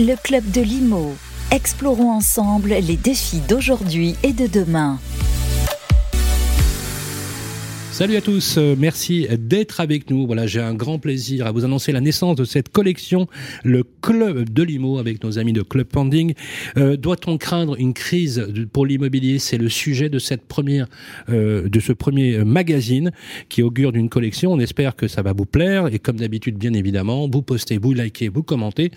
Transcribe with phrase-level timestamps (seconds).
[0.00, 1.16] Le club de Limo.
[1.50, 5.00] Explorons ensemble les défis d'aujourd'hui et de demain.
[7.98, 10.24] Salut à tous, euh, merci d'être avec nous.
[10.24, 13.26] Voilà, j'ai un grand plaisir à vous annoncer la naissance de cette collection,
[13.64, 16.34] le Club de l'IMO avec nos amis de Club Pending.
[16.76, 19.40] Euh, Doit-on craindre une crise pour l'immobilier?
[19.40, 20.86] C'est le sujet de cette première,
[21.28, 23.10] euh, de ce premier magazine
[23.48, 24.52] qui augure d'une collection.
[24.52, 27.94] On espère que ça va vous plaire et comme d'habitude, bien évidemment, vous postez, vous
[27.94, 28.92] likez, vous commentez,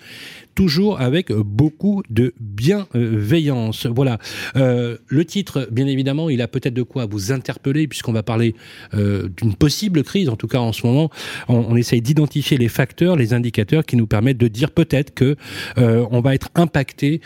[0.54, 3.86] toujours avec beaucoup de bienveillance.
[3.86, 4.18] Voilà.
[4.56, 8.54] Euh, le titre, bien évidemment, il a peut-être de quoi vous interpeller puisqu'on va parler
[8.94, 10.28] euh, d'une possible crise.
[10.28, 11.10] En tout cas, en ce moment,
[11.48, 15.36] on, essaye d'identifier les facteurs, les indicateurs qui nous permettent de dire peut-être que
[15.78, 17.20] euh, on va être impacté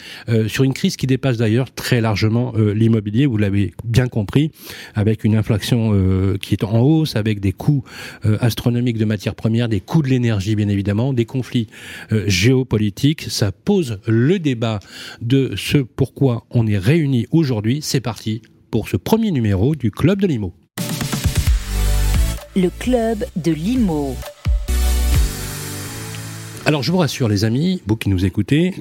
[0.46, 3.26] sur une crise qui dépasse d'ailleurs très largement l'immobilier.
[3.26, 4.50] Vous l'avez bien compris,
[4.94, 5.92] avec une inflation
[6.40, 7.84] qui est en hausse, avec des coûts
[8.40, 11.68] astronomiques de matières premières, des coûts de l'énergie, bien évidemment, des conflits
[12.26, 13.15] géopolitiques.
[13.22, 14.80] Ça pose le débat
[15.20, 17.80] de ce pourquoi on est réunis aujourd'hui.
[17.82, 20.54] C'est parti pour ce premier numéro du Club de l'IMO.
[22.56, 24.16] Le club de Limo.
[26.64, 28.74] Alors je vous rassure les amis, vous qui nous écoutez,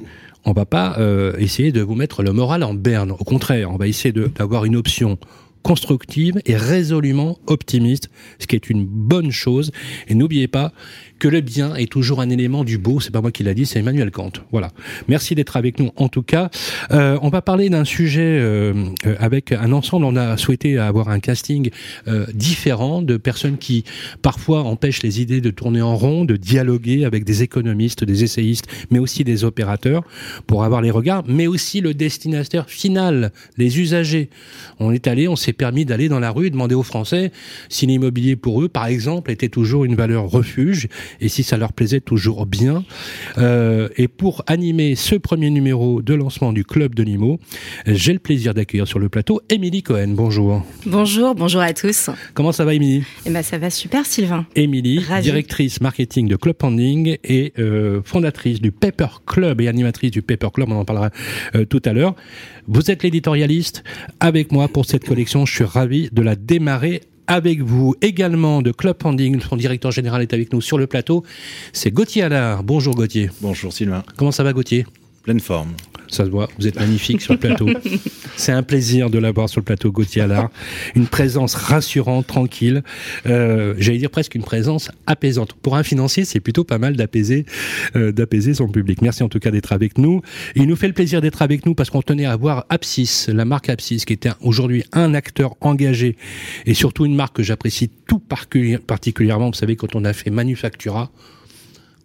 [0.46, 3.10] on va pas euh, essayer de vous mettre le moral en berne.
[3.10, 5.18] Au contraire, on va essayer d'avoir une option
[5.62, 9.72] constructive et résolument optimiste, ce qui est une bonne chose.
[10.08, 10.72] Et n'oubliez pas
[11.18, 13.00] que le bien est toujours un élément du beau.
[13.00, 14.32] C'est pas moi qui l'a dit, c'est Emmanuel Kant.
[14.52, 14.70] Voilà.
[15.08, 15.90] Merci d'être avec nous.
[15.96, 16.50] En tout cas,
[16.92, 18.72] Euh, on va parler d'un sujet euh,
[19.06, 20.04] euh, avec un ensemble.
[20.04, 21.70] On a souhaité avoir un casting
[22.08, 23.84] euh, différent de personnes qui
[24.22, 28.66] parfois empêchent les idées de tourner en rond, de dialoguer avec des économistes, des essayistes,
[28.90, 30.02] mais aussi des opérateurs
[30.46, 34.30] pour avoir les regards, mais aussi le destinataire final, les usagers.
[34.78, 37.32] On est allé, on s'est permis d'aller dans la rue et demander aux Français
[37.68, 40.88] si l'immobilier pour eux, par exemple, était toujours une valeur refuge
[41.20, 42.84] et si ça leur plaisait toujours bien.
[43.38, 47.38] Euh, et pour animer ce premier numéro de lancement du Club de Limo,
[47.86, 50.08] j'ai le plaisir d'accueillir sur le plateau Émilie Cohen.
[50.08, 50.64] Bonjour.
[50.84, 52.10] Bonjour, bonjour à tous.
[52.34, 53.04] Comment ça va Émilie?
[53.24, 54.46] Eh ben, ça va super, Sylvain.
[54.54, 60.22] Émilie, directrice marketing de Club Pending et euh, fondatrice du Paper Club et animatrice du
[60.22, 61.10] Paper Club, on en parlera
[61.54, 62.14] euh, tout à l'heure.
[62.66, 63.84] Vous êtes l'éditorialiste
[64.20, 68.72] avec moi pour cette collection, je suis ravi de la démarrer avec vous également de
[68.72, 71.24] Club Pending, son directeur général est avec nous sur le plateau,
[71.72, 72.62] c'est Gauthier Allard.
[72.62, 73.30] Bonjour Gauthier.
[73.40, 74.86] Bonjour Sylvain, Comment ça va Gauthier?
[75.26, 75.72] Pleine forme.
[76.06, 77.68] ça se voit, vous êtes magnifique sur le plateau.
[78.36, 80.50] C'est un plaisir de l'avoir sur le plateau, Gauthier Allard.
[80.94, 82.84] Une présence rassurante, tranquille.
[83.26, 85.54] Euh, J'allais dire presque une présence apaisante.
[85.54, 87.44] Pour un financier, c'est plutôt pas mal d'apaiser
[87.96, 89.02] euh, d'apaiser son public.
[89.02, 90.22] Merci en tout cas d'être avec nous.
[90.54, 93.44] Il nous fait le plaisir d'être avec nous parce qu'on tenait à voir Apsis, la
[93.44, 96.16] marque Apsis, qui était aujourd'hui un acteur engagé
[96.66, 99.48] et surtout une marque que j'apprécie tout particulièrement.
[99.48, 101.10] Vous savez, quand on a fait Manufactura,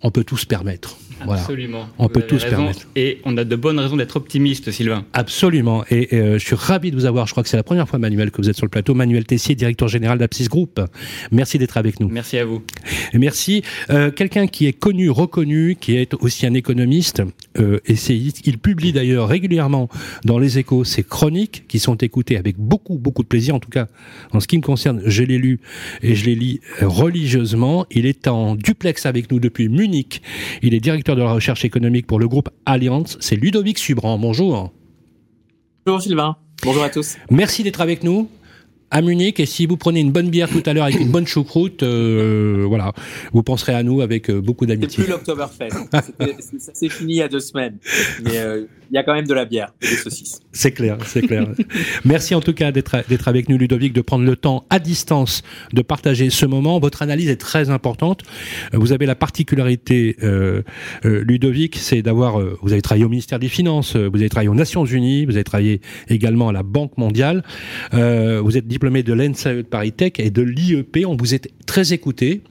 [0.02, 0.98] on peut tout se permettre.
[1.26, 1.42] Voilà.
[1.42, 1.88] Absolument.
[1.98, 2.88] On Vous peut tout se permettre.
[2.96, 5.06] Et on a de bonnes raisons d'être optimiste, Sylvain.
[5.14, 5.84] Absolument.
[5.90, 7.28] Et euh, je suis ravi de vous avoir.
[7.28, 8.94] Je crois que c'est la première fois, Manuel, que vous êtes sur le plateau.
[8.94, 10.82] Manuel Tessier, directeur général d'Apsis Group.
[11.32, 12.10] Merci d'être avec nous.
[12.10, 12.62] Merci à vous.
[13.14, 13.64] Et merci.
[13.90, 17.24] Euh, Quelqu'un qui est connu, reconnu, qui est aussi un économiste,
[17.60, 18.42] euh, essayiste.
[18.46, 19.90] Il publie d'ailleurs régulièrement
[20.26, 23.56] dans les échos ses chroniques qui sont écoutées avec beaucoup, beaucoup de plaisir.
[23.56, 23.88] En tout cas,
[24.32, 25.60] en ce qui me concerne, je l'ai lu
[26.02, 27.86] et je les lis religieusement.
[27.92, 30.22] Il est en duplex avec nous depuis Munich.
[30.62, 33.18] Il est directeur de la recherche économique pour le groupe Allianz.
[33.20, 34.18] C'est Ludovic Subran.
[34.18, 34.72] Bonjour.
[35.86, 37.18] Bonjour Sylvain, bonjour à tous.
[37.30, 38.30] Merci d'être avec nous
[38.92, 41.26] à Munich et si vous prenez une bonne bière tout à l'heure avec une bonne
[41.26, 42.92] choucroute, euh, voilà,
[43.34, 45.04] vous penserez à nous avec euh, beaucoup C'est d'amitié.
[45.04, 45.70] plus l'Oktoberfest.
[45.92, 47.78] C'est- Ça s'est fini il y a deux semaines.
[48.24, 50.42] Mais euh, il y a quand même de la bière et des saucisses.
[50.52, 51.48] C'est clair, c'est clair.
[52.04, 55.42] Merci en tout cas d'être avec nous, Ludovic, de prendre le temps à distance
[55.74, 56.80] de partager ce moment.
[56.80, 58.24] Votre analyse est très importante.
[58.74, 60.62] Vous avez la particularité, euh,
[61.06, 62.40] euh, Ludovic, c'est d'avoir.
[62.40, 65.36] euh, vous avez travaillé au ministère des Finances, vous avez travaillé aux Nations Unies, vous
[65.36, 67.44] avez travaillé également à la Banque mondiale.
[67.94, 68.68] Euh, vous êtes
[69.04, 71.06] de l'ENSAE de et de l'IEP.
[71.06, 72.42] On vous est très écouté.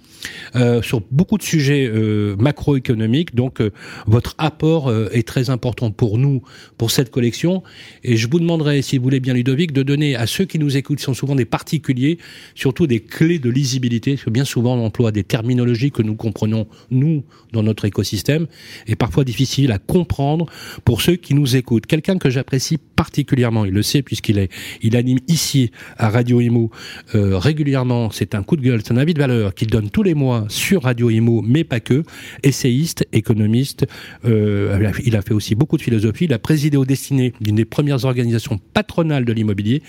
[0.57, 3.35] Euh, sur beaucoup de sujets euh, macroéconomiques.
[3.35, 3.71] Donc, euh,
[4.07, 6.43] votre apport est très important pour nous,
[6.77, 7.63] pour cette collection.
[8.05, 10.77] Et je vous demanderai, si vous voulez bien, Ludovic, de donner à ceux qui nous
[10.77, 12.19] écoutent, qui sont souvent des particuliers,
[12.55, 16.15] surtout des clés de lisibilité, parce que bien souvent on emploie des terminologies que nous
[16.15, 18.47] comprenons, nous, dans notre écosystème,
[18.87, 20.47] et parfois difficiles à comprendre
[20.85, 21.87] pour ceux qui nous écoutent.
[21.87, 24.51] Quelqu'un que j'apprécie particulièrement, il le sait, puisqu'il est,
[24.83, 26.71] il anime ici, à Radio Imo,
[27.15, 30.10] régulièrement, c'est un coup de gueule, c'est un avis de valeur qu'il donne tous les
[30.11, 32.03] les mois sur Radio Imo, mais pas que,
[32.43, 33.87] essayiste, économiste.
[34.25, 36.25] Euh, il a fait aussi beaucoup de philosophie.
[36.25, 39.83] Il a présidé au destiné d'une des premières organisations patronales de l'immobilier,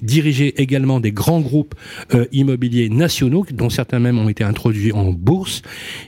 [0.00, 1.74] dirigé également des grands groupes
[2.14, 5.62] euh, immobiliers nationaux, dont certains même ont été introduits en bourse.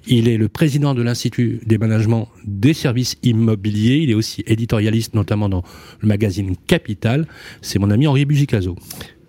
[0.07, 3.97] Il est le président de l'Institut des managements des services immobiliers.
[3.97, 5.65] Il est aussi éditorialiste, notamment dans
[6.01, 7.27] le magazine Capital.
[7.63, 8.77] C'est mon ami Henri Buzicazo.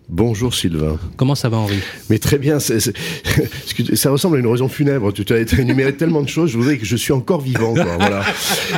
[0.09, 0.97] Bonjour Sylvain.
[1.17, 1.79] Comment ça va Henri?
[2.09, 5.11] Mais très bien, ça ressemble à une oraison funèbre.
[5.11, 8.23] Tu as énuméré tellement de choses, je voudrais que je suis encore vivant, quoi, voilà.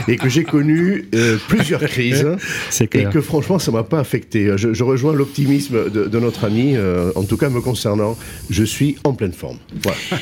[0.07, 2.25] Et que j'ai connu euh, plusieurs crises.
[2.71, 3.09] C'est clair.
[3.09, 4.51] Et que franchement, ça m'a pas affecté.
[4.57, 8.17] Je, je rejoins l'optimisme de, de, notre ami, euh, en tout cas me concernant,
[8.49, 9.57] je suis en pleine forme.
[9.83, 9.99] Voilà.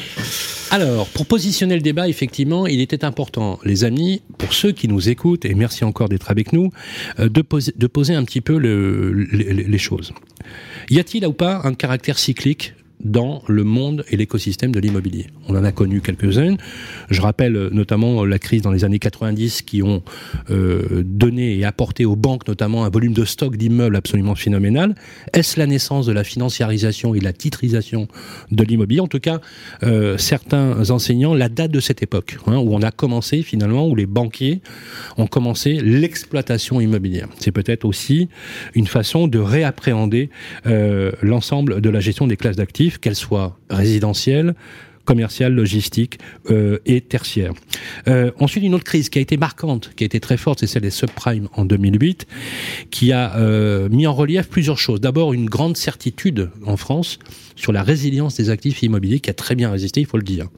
[0.71, 5.07] Alors, pour positionner le débat, effectivement, il était important, les amis, pour ceux qui nous
[5.07, 6.71] écoutent, et merci encore d'être avec nous,
[7.19, 10.11] euh, de, poser, de poser un petit peu le, les, les choses.
[10.89, 12.73] Y a-t-il ou pas un caractère cyclique
[13.03, 15.27] dans le monde et l'écosystème de l'immobilier.
[15.47, 16.57] On en a connu quelques-unes.
[17.09, 20.01] Je rappelle notamment la crise dans les années 90 qui ont
[20.49, 24.95] euh, donné et apporté aux banques notamment un volume de stock d'immeubles absolument phénoménal.
[25.33, 28.07] Est-ce la naissance de la financiarisation et la titrisation
[28.51, 28.99] de l'immobilier?
[28.99, 29.41] En tout cas,
[29.83, 33.95] euh, certains enseignants la date de cette époque, hein, où on a commencé finalement, où
[33.95, 34.61] les banquiers
[35.17, 37.27] ont commencé l'exploitation immobilière.
[37.39, 38.27] C'est peut-être aussi
[38.73, 40.29] une façon de réappréhender
[40.65, 44.55] euh, l'ensemble de la gestion des classes d'actifs qu'elles soient résidentielles,
[45.07, 46.19] commerciales, logistiques
[46.51, 47.53] euh, et tertiaires.
[48.07, 50.67] Euh, ensuite, une autre crise qui a été marquante, qui a été très forte, c'est
[50.67, 52.27] celle des subprimes en 2008,
[52.91, 54.99] qui a euh, mis en relief plusieurs choses.
[54.99, 57.19] D'abord, une grande certitude en France
[57.55, 60.49] sur la résilience des actifs immobiliers, qui a très bien résisté, il faut le dire.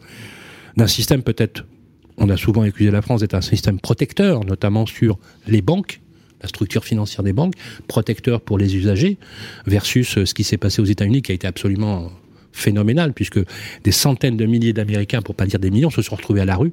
[0.75, 1.66] D'un système peut-être,
[2.18, 6.02] on a souvent accusé la France d'être un système protecteur, notamment sur les banques,
[6.41, 7.53] la structure financière des banques,
[7.88, 9.18] protecteur pour les usagers,
[9.65, 12.12] versus ce qui s'est passé aux États-Unis, qui a été absolument
[12.51, 13.39] phénoménal, puisque
[13.83, 16.56] des centaines de milliers d'Américains, pour pas dire des millions, se sont retrouvés à la
[16.56, 16.71] rue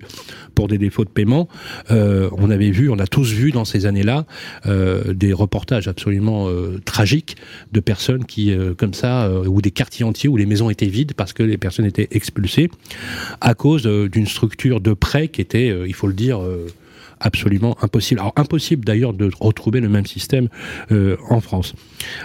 [0.54, 1.48] pour des défauts de paiement.
[1.90, 4.26] Euh, on avait vu, on a tous vu dans ces années-là,
[4.66, 7.36] euh, des reportages absolument euh, tragiques
[7.72, 10.86] de personnes qui, euh, comme ça, euh, ou des quartiers entiers où les maisons étaient
[10.86, 12.70] vides parce que les personnes étaient expulsées
[13.40, 16.40] à cause d'une structure de prêt qui était, il faut le dire,
[17.20, 18.20] absolument impossible.
[18.20, 20.48] Alors impossible d'ailleurs de retrouver le même système
[20.92, 21.74] euh, en France.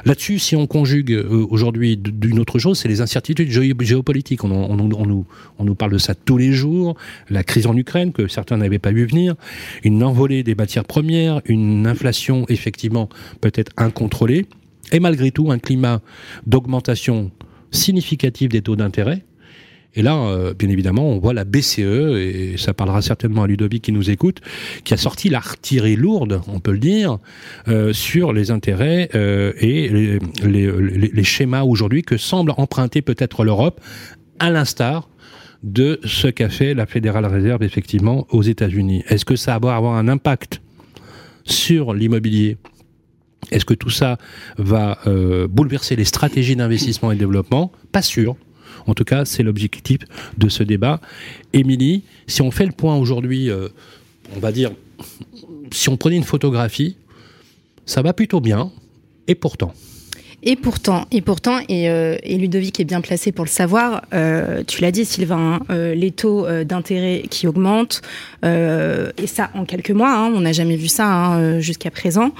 [0.05, 4.43] Là-dessus, si on conjugue euh, aujourd'hui d'une autre chose, c'est les incertitudes géopolitiques.
[4.43, 5.25] On, on, on, nous,
[5.59, 6.95] on nous parle de ça tous les jours.
[7.29, 9.35] La crise en Ukraine que certains n'avaient pas vu venir,
[9.83, 13.09] une envolée des matières premières, une inflation effectivement
[13.39, 14.45] peut-être incontrôlée,
[14.91, 16.01] et malgré tout un climat
[16.45, 17.31] d'augmentation
[17.71, 19.23] significative des taux d'intérêt
[19.93, 23.83] et là, euh, bien évidemment, on voit la BCE, et ça parlera certainement à Ludovic
[23.83, 24.39] qui nous écoute,
[24.85, 27.17] qui a sorti l'artillerie lourde, on peut le dire,
[27.67, 33.81] euh, sur les intérêts euh, et les, les, schémas aujourd'hui que semble emprunter peut-être l'Europe,
[34.39, 35.09] à l'instar
[35.61, 39.03] de ce qu'a fait la Fédérale Réserve effectivement aux États-Unis.
[39.09, 40.61] Est-ce que ça va avoir un impact
[41.43, 42.57] sur l'immobilier?
[43.51, 44.17] Est-ce que tout ça
[44.57, 44.99] va
[45.49, 47.71] bouleverser les stratégies d'investissement et de développement?
[47.91, 48.35] Pas sûr.
[48.87, 49.99] En tout cas, c'est l'objectif
[50.37, 50.99] de ce débat.
[51.53, 53.69] Émilie, si on fait le point aujourd'hui, euh,
[54.35, 54.71] on va dire,
[55.71, 56.97] si on prenait une photographie,
[57.85, 58.71] ça va plutôt bien,
[59.27, 59.73] et pourtant.
[60.43, 64.03] Et pourtant, et pourtant, et, euh, Ludovic est bien placé pour le savoir.
[64.11, 68.01] Euh, tu l'as dit, Sylvain, hein, les taux d'intérêt qui augmentent,
[68.43, 70.11] et ça en quelques mois.
[70.11, 72.31] Hein, on n'a jamais vu ça hein, jusqu'à présent.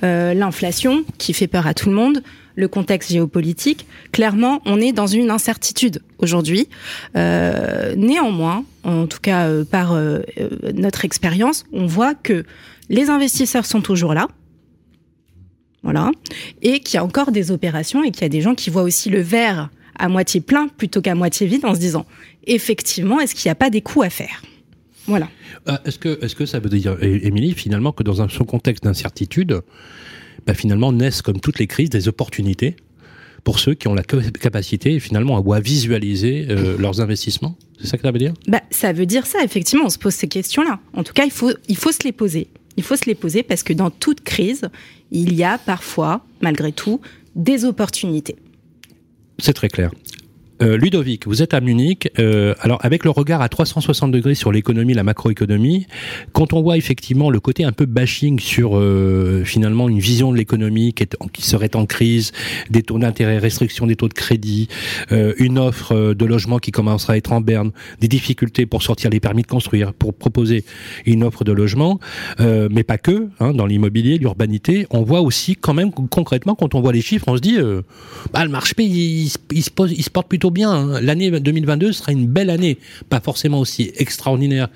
[0.00, 2.22] L'inflation qui fait peur à tout le monde
[2.60, 6.68] le contexte géopolitique, clairement, on est dans une incertitude aujourd'hui.
[7.16, 10.20] Euh, néanmoins, en tout cas euh, par euh,
[10.74, 12.44] notre expérience, on voit que
[12.88, 14.28] les investisseurs sont toujours là.
[15.82, 16.10] Voilà.
[16.62, 18.82] Et qu'il y a encore des opérations et qu'il y a des gens qui voient
[18.82, 22.06] aussi le verre à moitié plein plutôt qu'à moitié vide en se disant
[22.46, 24.42] effectivement, est-ce qu'il n'y a pas des coups à faire?
[25.06, 25.28] Voilà.
[25.84, 29.62] est-ce que, est-ce que ça veut dire, Émilie, finalement, que dans un, contexte d'incertitude,
[30.46, 32.76] bah, finalement naissent, comme toutes les crises, des opportunités
[33.44, 38.02] pour ceux qui ont la capacité finalement à visualiser euh, leurs investissements C'est ça que
[38.02, 40.78] ça veut dire bah, Ça veut dire ça, effectivement, on se pose ces questions-là.
[40.92, 42.48] En tout cas, il faut, il faut se les poser.
[42.76, 44.68] Il faut se les poser parce que dans toute crise,
[45.10, 47.00] il y a parfois, malgré tout,
[47.34, 48.36] des opportunités.
[49.38, 49.90] C'est très clair.
[50.62, 52.10] Euh, Ludovic, vous êtes à Munich.
[52.18, 55.86] Euh, alors, avec le regard à 360 degrés sur l'économie, la macroéconomie,
[56.32, 60.36] quand on voit effectivement le côté un peu bashing sur euh, finalement une vision de
[60.36, 62.32] l'économie qui, qui, serait en crise,
[62.68, 64.68] des taux d'intérêt, restriction des taux de crédit,
[65.12, 68.82] euh, une offre euh, de logement qui commencera à être en berne, des difficultés pour
[68.82, 70.64] sortir les permis de construire, pour proposer
[71.06, 71.98] une offre de logement,
[72.40, 73.28] euh, mais pas que.
[73.40, 77.26] Hein, dans l'immobilier, l'urbanité, on voit aussi quand même concrètement quand on voit les chiffres,
[77.28, 77.56] on se dit,
[78.32, 80.70] bah, le marché il, se pose, il se porte plutôt bien.
[80.70, 81.00] hein.
[81.00, 82.78] L'année 2022 sera une belle année,
[83.08, 84.68] pas forcément aussi extraordinaire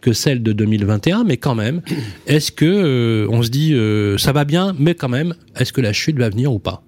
[0.00, 1.82] que celle de 2021, mais quand même.
[2.26, 5.80] Est-ce que euh, on se dit euh, ça va bien, mais quand même, est-ce que
[5.80, 6.82] la chute va venir ou pas?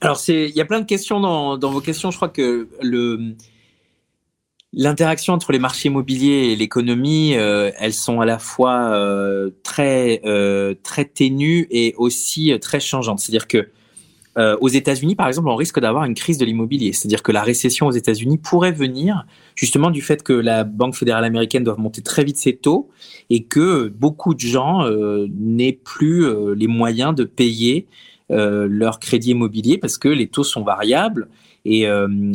[0.00, 2.10] Alors, il y a plein de questions dans, vos questions.
[2.10, 2.68] Je crois que
[4.72, 8.92] l'interaction entre les marchés immobiliers et l'économie, euh, elles sont à la fois
[9.62, 10.22] très,
[10.82, 13.20] très ténues et aussi très changeantes.
[13.20, 13.68] C'est-à-dire que
[14.38, 16.92] euh, aux États-Unis, par exemple, on risque d'avoir une crise de l'immobilier.
[16.92, 21.24] C'est-à-dire que la récession aux États-Unis pourrait venir justement du fait que la Banque fédérale
[21.24, 22.90] américaine doit monter très vite ses taux
[23.28, 27.86] et que beaucoup de gens euh, n'aient plus euh, les moyens de payer
[28.32, 31.28] leur crédit immobilier parce que les taux sont variables.
[31.64, 31.88] Et,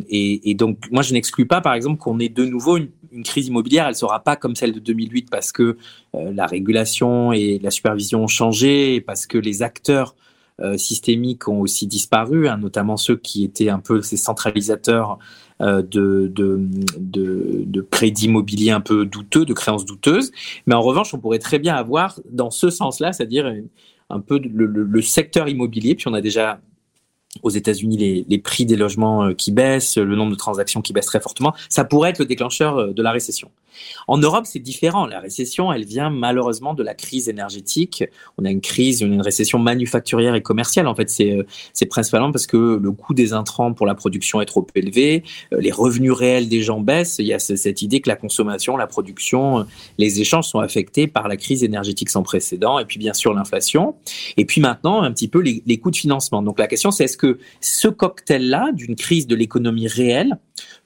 [0.09, 2.89] et, donc, moi, je n'exclus pas, par exemple, qu'on ait de nouveau une,
[3.23, 3.87] crise immobilière.
[3.87, 5.77] Elle sera pas comme celle de 2008 parce que
[6.13, 10.15] la régulation et la supervision ont changé, et parce que les acteurs
[10.77, 15.19] systémiques ont aussi disparu, hein, notamment ceux qui étaient un peu ces centralisateurs
[15.61, 16.59] euh, de, de,
[16.97, 20.31] de, de crédits immobiliers un peu douteux, de créances douteuses.
[20.65, 23.53] Mais en revanche, on pourrait très bien avoir dans ce sens-là, c'est-à-dire
[24.09, 26.59] un peu le, le- le secteur immobilier, puis on a déjà
[27.43, 30.93] aux États-Unis les, les prix des logements euh, qui baissent, le nombre de transactions qui
[30.93, 33.51] baisse très fortement, ça pourrait être le déclencheur euh, de la récession.
[34.07, 35.05] En Europe, c'est différent.
[35.05, 38.03] La récession, elle vient malheureusement de la crise énergétique.
[38.37, 40.87] On a une crise, une récession manufacturière et commerciale.
[40.87, 41.43] En fait, c'est euh,
[41.89, 45.71] principalement parce que le coût des intrants pour la production est trop élevé, euh, les
[45.71, 47.17] revenus réels des gens baissent.
[47.19, 49.63] Il y a ce- cette idée que la consommation, la production, euh,
[49.97, 53.95] les échanges sont affectés par la crise énergétique sans précédent, et puis bien sûr l'inflation,
[54.37, 56.41] et puis maintenant un petit peu les, les coûts de financement.
[56.41, 60.37] Donc la question, c'est est-ce que ce cocktail-là d'une crise de l'économie réelle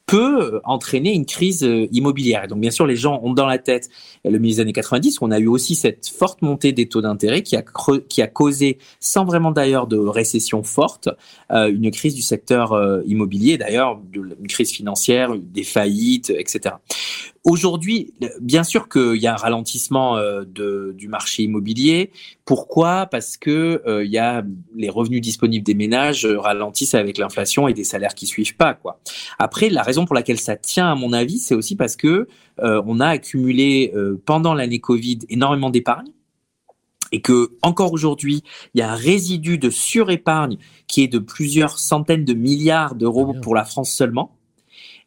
[0.10, 2.44] peut entraîner une crise euh, immobilière.
[2.44, 3.90] Et donc, bien sûr, les gens ont dans la tête
[4.26, 7.02] le milieu des années 90, où on a eu aussi cette forte montée des taux
[7.02, 7.64] d'intérêt qui a,
[8.10, 11.10] qui a causé, sans vraiment d'ailleurs de récession forte,
[11.52, 16.76] euh, une crise du secteur euh, immobilier, d'ailleurs, une crise financière, des faillites, etc.
[17.46, 22.12] Aujourd'hui, bien sûr qu'il y a un ralentissement euh, de, du marché immobilier.
[22.44, 23.06] Pourquoi?
[23.06, 24.44] Parce que euh, il y a
[24.76, 28.74] les revenus disponibles des ménages euh, ralentissent avec l'inflation et des salaires qui suivent pas.
[28.74, 29.00] Quoi.
[29.38, 32.28] Après, la raison pour laquelle ça tient, à mon avis, c'est aussi parce que
[32.62, 36.12] euh, on a accumulé euh, pendant l'année Covid énormément d'épargne
[37.12, 38.44] et que encore aujourd'hui,
[38.74, 43.34] il y a un résidu de surépargne qui est de plusieurs centaines de milliards d'euros
[43.42, 44.36] pour la France seulement.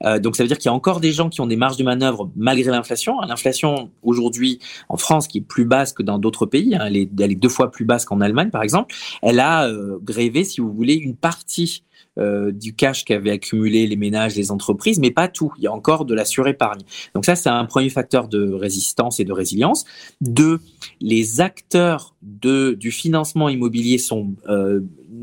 [0.05, 1.77] Euh, donc ça veut dire qu'il y a encore des gens qui ont des marges
[1.77, 3.21] de manœuvre malgré l'inflation.
[3.21, 7.35] L'inflation aujourd'hui en France, qui est plus basse que dans d'autres pays, hein, elle, est,
[7.35, 10.95] deux fois plus basse qu'en Allemagne par exemple, elle a euh, grévé, si vous voulez,
[10.95, 11.85] une partie
[12.19, 15.53] euh, du cash qu'avaient accumulé les ménages, les entreprises, mais pas tout.
[15.57, 16.83] Il y a encore de la surépargne.
[17.15, 19.85] Donc ça, c'est un premier facteur de résistance et de résilience.
[20.21, 20.61] Deux,
[21.01, 24.35] les acteurs de, du financement immobilier sont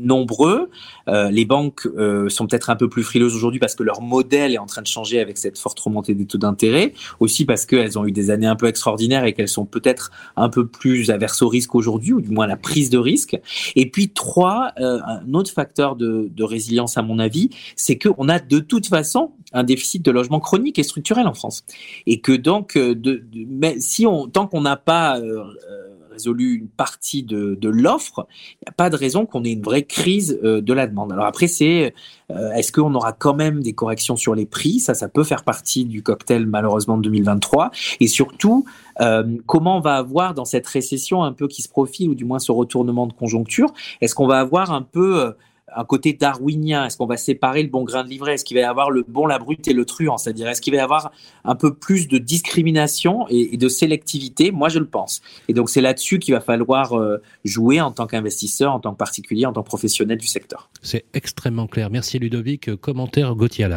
[0.00, 0.70] nombreux.
[1.08, 4.54] Euh, les banques euh, sont peut-être un peu plus frileuses aujourd'hui parce que leur modèle
[4.54, 6.94] est en train de changer avec cette forte remontée des taux d'intérêt.
[7.20, 10.48] Aussi parce qu'elles ont eu des années un peu extraordinaires et qu'elles sont peut-être un
[10.48, 13.38] peu plus averses au risque aujourd'hui, ou du moins à la prise de risque.
[13.76, 18.28] Et puis trois, euh, un autre facteur de, de résilience à mon avis, c'est qu'on
[18.28, 21.64] a de toute façon un déficit de logement chronique et structurel en France.
[22.06, 25.88] Et que donc, euh, de, de- mais si on, tant qu'on n'a pas euh, euh,
[26.20, 29.62] résolu une partie de, de l'offre, il n'y a pas de raison qu'on ait une
[29.62, 31.12] vraie crise euh, de la demande.
[31.12, 31.94] Alors après, c'est
[32.30, 34.80] euh, est-ce qu'on aura quand même des corrections sur les prix?
[34.80, 37.70] Ça, ça peut faire partie du cocktail malheureusement de 2023.
[38.00, 38.64] Et surtout,
[39.00, 42.24] euh, comment on va avoir dans cette récession un peu qui se profile, ou du
[42.24, 45.34] moins ce retournement de conjoncture, est-ce qu'on va avoir un peu
[45.76, 48.34] un côté darwinien Est-ce qu'on va séparer le bon grain de livret?
[48.34, 50.18] Est-ce qu'il va y avoir le bon, la brute et le truand?
[50.18, 51.12] C'est-à-dire, est-ce qu'il va y avoir
[51.44, 54.50] un peu plus de discrimination et, de sélectivité?
[54.50, 55.20] Moi, je le pense.
[55.48, 58.98] Et donc, c'est là-dessus qu'il va falloir euh, jouer en tant qu'investisseur, en tant que
[58.98, 60.70] particulier, en tant que professionnel du secteur.
[60.82, 61.90] C'est extrêmement clair.
[61.90, 62.74] Merci Ludovic.
[62.76, 63.68] Commentaire Gauthier.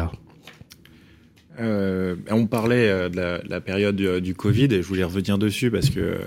[1.60, 5.04] Euh, on parlait euh, de la, de la période du, du Covid et je voulais
[5.04, 6.18] revenir dessus parce que euh,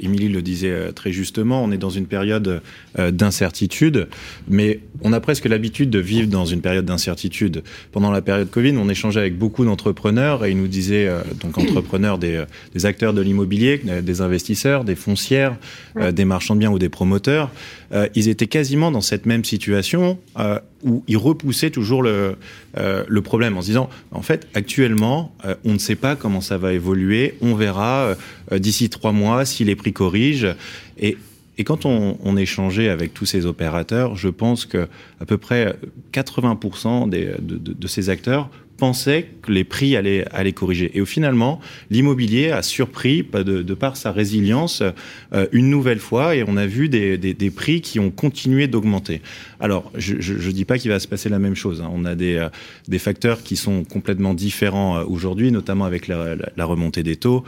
[0.00, 2.60] Émilie le disait euh, très justement, on est dans une période
[2.98, 4.08] euh, d'incertitude,
[4.48, 7.62] mais on a presque l'habitude de vivre dans une période d'incertitude.
[7.92, 11.58] Pendant la période Covid, on échangeait avec beaucoup d'entrepreneurs et ils nous disaient, euh, donc
[11.58, 15.56] entrepreneurs, des, euh, des acteurs de l'immobilier, euh, des investisseurs, des foncières,
[15.96, 17.50] euh, des marchands de biens ou des promoteurs,
[17.92, 22.36] euh, ils étaient quasiment dans cette même situation euh, où ils repoussaient toujours le,
[22.76, 26.58] euh, le problème en se disant, en fait, actuellement, on ne sait pas comment ça
[26.58, 28.14] va évoluer, on verra
[28.52, 30.54] d'ici trois mois si les prix corrigent.
[30.98, 31.16] Et,
[31.58, 34.88] et quand on, échangeait avec tous ces opérateurs, je pense que
[35.20, 35.76] à peu près
[36.12, 40.90] 80% des, de, de, de ces acteurs pensait que les prix allaient, allaient corriger.
[40.94, 44.82] Et au finalement, l'immobilier a surpris, de, de par sa résilience,
[45.32, 48.66] euh, une nouvelle fois, et on a vu des, des, des prix qui ont continué
[48.66, 49.20] d'augmenter.
[49.60, 51.80] Alors, je ne dis pas qu'il va se passer la même chose.
[51.80, 51.90] Hein.
[51.92, 52.48] On a des, euh,
[52.88, 57.16] des facteurs qui sont complètement différents euh, aujourd'hui, notamment avec la, la, la, remontée des
[57.16, 57.44] taux.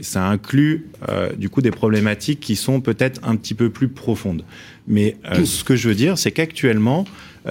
[0.00, 0.86] Ça inclut
[1.36, 4.42] du coup des problématiques qui sont peut-être un petit peu plus profondes.
[4.86, 7.04] Mais ce que je veux dire, c'est qu'actuellement,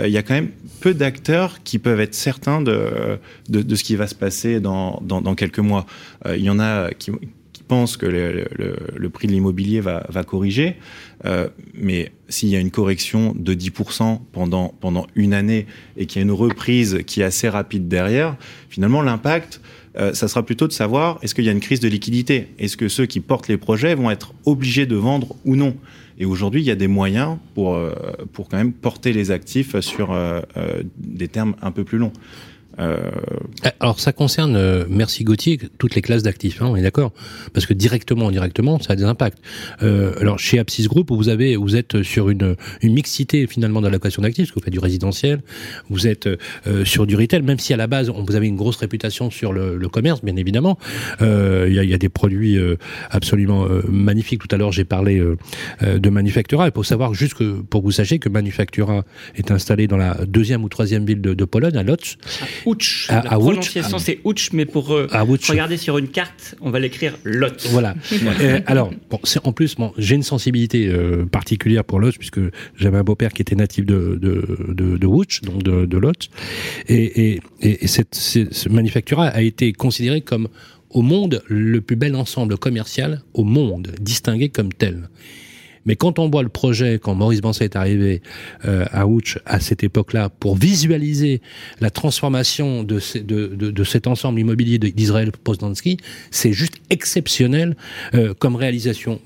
[0.03, 0.51] il y a quand même
[0.81, 3.19] peu d'acteurs qui peuvent être certains de,
[3.51, 5.85] ce qui va se passer dans, quelques mois.
[6.27, 7.11] Il y en a qui,
[7.67, 10.75] pensent que le, prix de l'immobilier va, corriger.
[11.25, 16.23] Euh, mais s'il y a une correction de 10% pendant, une année et qu'il y
[16.23, 18.35] a une reprise qui est assez rapide derrière,
[18.69, 19.61] finalement, l'impact,
[19.97, 22.49] euh, ça sera plutôt de savoir est-ce qu'il y a une crise de liquidité?
[22.59, 25.75] Est-ce que ceux qui portent les projets vont être obligés de vendre ou non?
[26.19, 27.93] Et aujourd'hui, il y a des moyens pour, euh,
[28.33, 32.13] pour quand même porter les actifs sur euh, euh des termes un peu plus longs.
[32.79, 33.11] Euh...
[33.79, 37.11] Alors ça concerne, euh, merci Gauthier, toutes les classes d'actifs, hein, on est d'accord
[37.53, 39.39] Parce que directement indirectement, ça a des impacts.
[39.83, 43.87] Euh, alors chez Apsis Group, vous avez, vous êtes sur une, une mixité finalement dans
[43.87, 45.41] l'allocation d'actifs, parce que vous faites du résidentiel,
[45.89, 48.55] vous êtes euh, sur du retail, même si à la base, on, vous avez une
[48.55, 50.77] grosse réputation sur le, le commerce, bien évidemment.
[51.21, 52.75] Euh, il y, a, y, a, des produits euh,
[53.09, 54.41] absolument magnifiques.
[54.41, 55.21] Tout à l'heure, j'ai parlé
[55.81, 56.67] de Manufactura.
[56.67, 59.03] Il faut savoir juste que, pour que vous sachiez que Manufactura
[59.35, 62.17] est installé dans la deuxième ou troisième ville de, de Pologne, à Lodz.
[62.67, 63.07] Ouch.
[63.09, 65.07] À, la à prononciation, c'est Ouch, mais pour euh,
[65.47, 67.65] regarder sur une carte, on va l'écrire Lot.
[67.69, 67.95] Voilà.
[68.41, 72.41] euh, alors, bon, en plus, bon, j'ai une sensibilité euh, particulière pour Lot, puisque
[72.75, 76.29] j'avais un beau-père qui était natif de, de, de, de Ouch, donc de, de Lot.
[76.89, 80.49] Et, et, et cette, ce manufactura a été considéré comme,
[80.89, 85.09] au monde, le plus bel ensemble commercial au monde, distingué comme tel.
[85.87, 88.21] Mais quand on voit le projet, quand Maurice Bancet est arrivé
[88.65, 91.41] euh, à Ouch à cette époque-là, pour visualiser
[91.81, 95.97] la transformation de, de, de, de cet ensemble immobilier d'Israël Poznansky,
[96.29, 97.75] c'est juste exceptionnel
[98.13, 99.19] euh, comme réalisation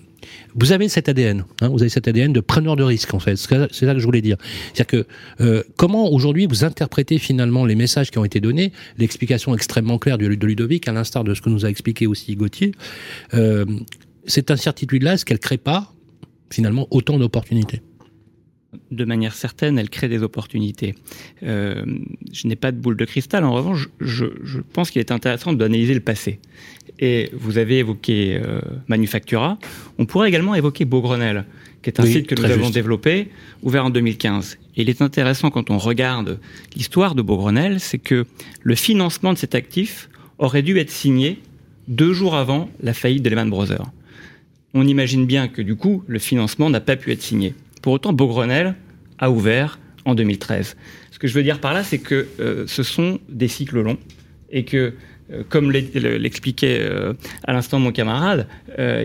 [0.55, 3.35] vous avez cet ADN, hein, vous avez cet ADN de preneur de risque en fait.
[3.37, 4.37] C'est ça que je voulais dire.
[4.73, 5.07] C'est-à-dire que
[5.43, 10.17] euh, comment aujourd'hui vous interprétez finalement les messages qui ont été donnés, l'explication extrêmement claire
[10.17, 12.73] de, de Ludovic, à l'instar de ce que nous a expliqué aussi Gauthier.
[13.33, 13.65] Euh,
[14.25, 15.93] cette incertitude-là, est-ce qu'elle crée pas
[16.51, 17.81] finalement autant d'opportunités
[18.91, 20.95] de manière certaine, elle crée des opportunités.
[21.43, 21.83] Euh,
[22.31, 23.43] je n'ai pas de boule de cristal.
[23.43, 26.39] En revanche, je, je pense qu'il est intéressant d'analyser le passé.
[26.99, 29.57] Et vous avez évoqué euh, Manufactura.
[29.97, 31.45] On pourrait également évoquer Beaugrenelle,
[31.81, 33.29] qui est un oui, site que nous avons développé,
[33.63, 34.57] ouvert en 2015.
[34.77, 36.39] Et il est intéressant quand on regarde
[36.75, 38.25] l'histoire de Beaugrenelle, c'est que
[38.61, 41.39] le financement de cet actif aurait dû être signé
[41.87, 43.91] deux jours avant la faillite de Lehman Brothers
[44.73, 47.53] on imagine bien que du coup, le financement n'a pas pu être signé.
[47.81, 48.75] Pour autant, Beaugrenelle
[49.19, 50.75] a ouvert en 2013.
[51.11, 53.97] Ce que je veux dire par là, c'est que euh, ce sont des cycles longs
[54.49, 54.93] et que,
[55.31, 58.47] euh, comme l'expliquait euh, à l'instant mon camarade,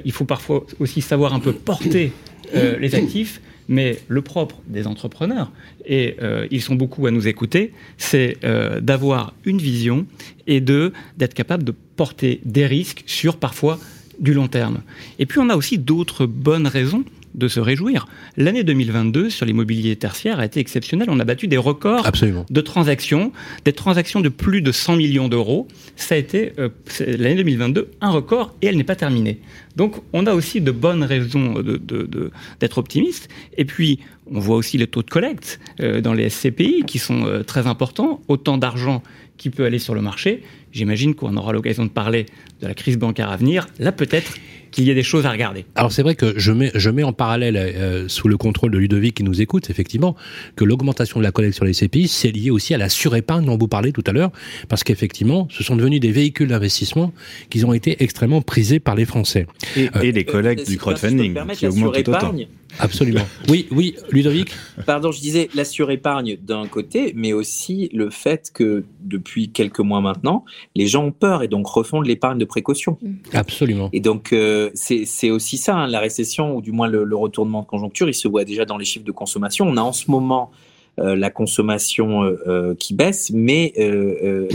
[0.05, 2.13] il faut parfois aussi savoir un peu porter
[2.55, 3.41] les actifs.
[3.69, 5.51] Mais le propre des entrepreneurs,
[5.85, 6.17] et
[6.53, 8.37] ils sont beaucoup à nous écouter, c'est
[8.81, 10.07] d'avoir une vision
[10.47, 13.81] et d'être capable de porter des risques sur parfois
[14.19, 14.79] du long terme.
[15.19, 17.05] Et puis on a aussi d'autres bonnes raisons
[17.37, 18.09] de se réjouir.
[18.37, 21.09] L'année 2022 sur l'immobilier tertiaire a été exceptionnelle.
[21.11, 22.47] On a battu des records Absolument.
[22.49, 23.31] de transactions,
[23.65, 25.69] des transactions de plus de 100 millions d'euros.
[25.97, 29.41] Ça a été euh, l'année 2022 un record et elle n'est pas terminée.
[29.77, 33.29] Donc on a aussi de bonnes raisons d'être de, de, de, optimiste.
[33.59, 34.01] Et puis
[34.31, 37.67] on voit aussi les taux de collecte euh, dans les SCPI qui sont euh, très
[37.67, 38.23] importants.
[38.29, 39.03] Autant d'argent
[39.37, 40.43] qui peut aller sur le marché.
[40.73, 42.27] J'imagine qu'on aura l'occasion de parler
[42.61, 43.67] de la crise bancaire à venir.
[43.79, 44.35] Là, peut-être
[44.71, 45.65] qu'il y a des choses à regarder.
[45.75, 48.79] Alors c'est vrai que je mets, je mets en parallèle, euh, sous le contrôle de
[48.79, 50.17] Ludovic qui nous écoute, effectivement,
[50.55, 53.57] que l'augmentation de la collecte sur les CPI, c'est lié aussi à la surépargne dont
[53.57, 54.33] vous parlez tout à l'heure,
[54.69, 57.13] parce qu'effectivement, ce sont devenus des véhicules d'investissement
[57.49, 59.47] qui ont été extrêmement prisés par les Français.
[59.77, 62.35] Et, euh, et les collectes euh, du crowdfunding qui augmentent tout autant.
[62.79, 63.27] Absolument.
[63.49, 64.51] Oui, oui, Ludovic.
[64.87, 70.01] Pardon, je disais la surépargne d'un côté, mais aussi le fait que depuis quelques mois
[70.01, 72.99] maintenant, les gens ont peur et donc refont de l'épargne de précaution.
[73.33, 73.89] Absolument.
[73.93, 77.63] Et donc euh, c'est aussi ça, hein, la récession ou du moins le, le, retournement
[77.63, 79.67] de conjoncture, il se voit déjà dans les chiffres de consommation.
[79.67, 80.51] On a en ce moment
[80.99, 84.49] euh, la consommation euh, qui baisse, mais euh, euh,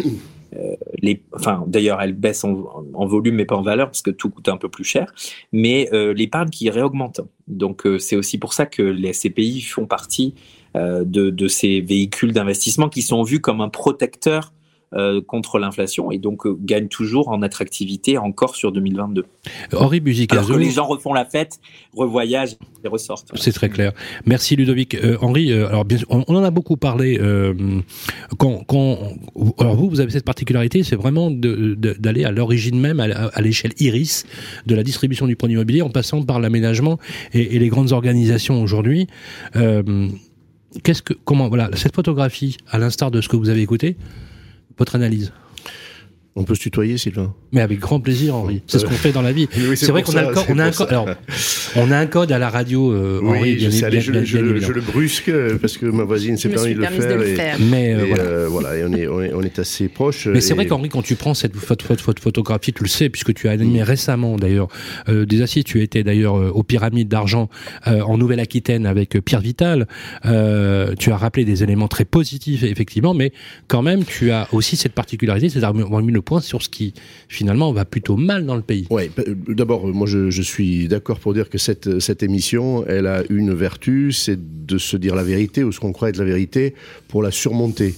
[1.02, 4.50] les, enfin, d'ailleurs, elle baisse en, volume mais pas en valeur parce que tout coûte
[4.50, 5.14] un peu plus cher,
[5.52, 7.22] mais euh, l'épargne qui réaugmente.
[7.48, 10.36] Donc, euh, c'est aussi pour ça que les SCPI font partie
[10.76, 14.54] euh, de, de, ces véhicules d'investissement qui sont vus comme un protecteur
[14.94, 19.26] euh, contre l'inflation et donc euh, gagne toujours en attractivité encore sur 2022.
[19.74, 21.62] Henri Alors que les gens refont la fête,
[21.96, 23.32] revoyagent et ressortent.
[23.36, 23.94] C'est très clair.
[24.26, 24.96] Merci Ludovic.
[24.96, 27.18] Euh, Henri, alors bien, on, on en a beaucoup parlé.
[28.38, 28.98] Quand, quand,
[29.60, 34.26] alors vous, vous avez cette particularité, c'est vraiment d'aller à l'origine même, à, l'échelle iris
[34.66, 36.98] de la distribution du produit immobilier, en passant par l'aménagement
[37.34, 39.08] et, et les grandes organisations aujourd'hui.
[40.84, 43.98] Qu'est-ce que, comment, voilà, cette photographie, à l'instar de ce que vous avez écouté,
[44.78, 45.32] votre analyse.
[46.38, 48.62] On peut se tutoyer, Sylvain Mais avec grand plaisir, Henri.
[48.66, 49.50] C'est ce qu'on fait dans la vie.
[49.58, 50.94] Oui, c'est vrai qu'on a le code, on a un code, ça.
[51.02, 51.10] alors,
[51.76, 54.02] on a un code à la radio, euh, Henri, Oui, je, bien- sais, allez, bien-
[54.06, 54.74] je, bien- je bien le- je évidemment.
[54.76, 57.18] le brusque euh, parce que ma voisine s'est permis de le permise faire.
[57.18, 57.58] de le et- faire.
[57.70, 58.24] Mais, euh, et, voilà.
[58.24, 60.28] euh, voilà, et on est, on est, on est assez proches.
[60.28, 63.10] Mais c'est vrai qu'Henri, quand tu prends cette photo, photo, photo- photographie, tu le sais,
[63.10, 64.70] puisque tu as animé récemment d'ailleurs
[65.10, 67.50] euh, des assises, tu étais d'ailleurs euh, aux pyramides d'argent
[67.88, 69.86] euh, en Nouvelle-Aquitaine avec euh, Pierre Vital,
[70.26, 73.34] euh, tu as rappelé des éléments très positifs effectivement, mais
[73.68, 76.94] quand même tu as aussi cette particularité, c'est d'avoir mis point sur ce qui
[77.28, 78.86] finalement va plutôt mal dans le pays.
[79.10, 83.08] P- euh, d'abord, moi je, je suis d'accord pour dire que cette, cette émission, elle
[83.08, 86.26] a une vertu, c'est de se dire la vérité ou ce qu'on croit être la
[86.26, 86.74] vérité
[87.08, 87.96] pour la surmonter.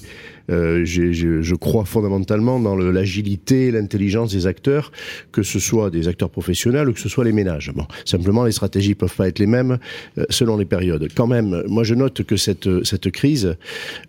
[0.50, 4.92] Euh, je crois fondamentalement dans l'agilité, l'intelligence des acteurs,
[5.32, 7.72] que ce soit des acteurs professionnels ou que ce soit les ménages.
[8.06, 9.78] Simplement, les stratégies peuvent pas être les mêmes
[10.18, 11.08] euh, selon les périodes.
[11.16, 13.56] Quand même, moi je note que cette, crise,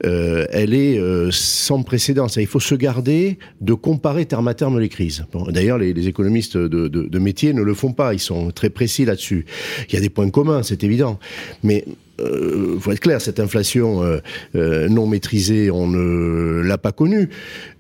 [0.05, 2.29] euh, elle est sans précédent.
[2.29, 5.25] Ça, il faut se garder de comparer terme à terme les crises.
[5.49, 8.15] D'ailleurs, les, les économistes de, de, de métier ne le font pas.
[8.15, 9.47] Ils sont très précis là-dessus.
[9.89, 11.19] Il y a des points communs, c'est évident.
[11.63, 11.85] Mais
[12.21, 14.19] euh, faut être clair, cette inflation euh,
[14.55, 17.29] euh, non maîtrisée, on ne l'a pas connue.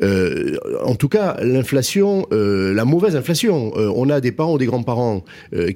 [0.02, 3.72] Euh, en tout cas, l'inflation, la mauvaise inflation.
[3.74, 5.24] On a des parents ou des grands-parents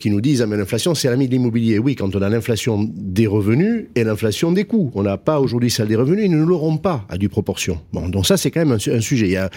[0.01, 1.79] qui nous disent ah mais l'inflation c'est l'ami de l'immobilier.
[1.79, 5.71] Oui, quand on a l'inflation des revenus et l'inflation des coûts, on n'a pas aujourd'hui
[5.71, 7.81] celle des revenus, ils ne l'auront pas à due proportion.
[7.93, 9.27] Bon, donc ça c'est quand même un, su- un sujet.
[9.27, 9.51] Il y a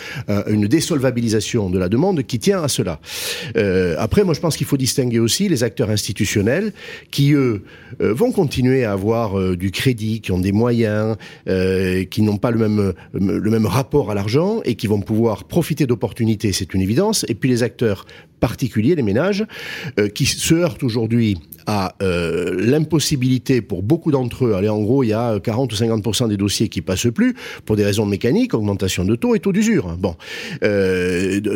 [0.48, 3.00] une désolvabilisation de la demande qui tient à cela.
[3.98, 6.74] Après, moi je pense qu'il faut distinguer aussi les acteurs institutionnels
[7.12, 7.64] qui eux
[8.00, 11.16] vont continuer à avoir euh, du crédit, qui ont des moyens,
[11.48, 15.02] euh, qui n'ont pas le même euh, le même rapport à l'argent et qui vont
[15.02, 17.26] pouvoir profiter d'opportunités, c'est une évidence.
[17.28, 18.06] Et puis les acteurs
[18.40, 19.46] particuliers, les ménages,
[20.16, 24.56] qui se heurtent aujourd'hui à l'impossibilité pour beaucoup d'entre eux.
[24.56, 27.76] Allez, en gros, il y a 40 ou 50% des dossiers qui passent plus pour
[27.76, 29.96] des raisons mécaniques, augmentation de taux et taux d'usure.
[29.96, 30.16] Bon,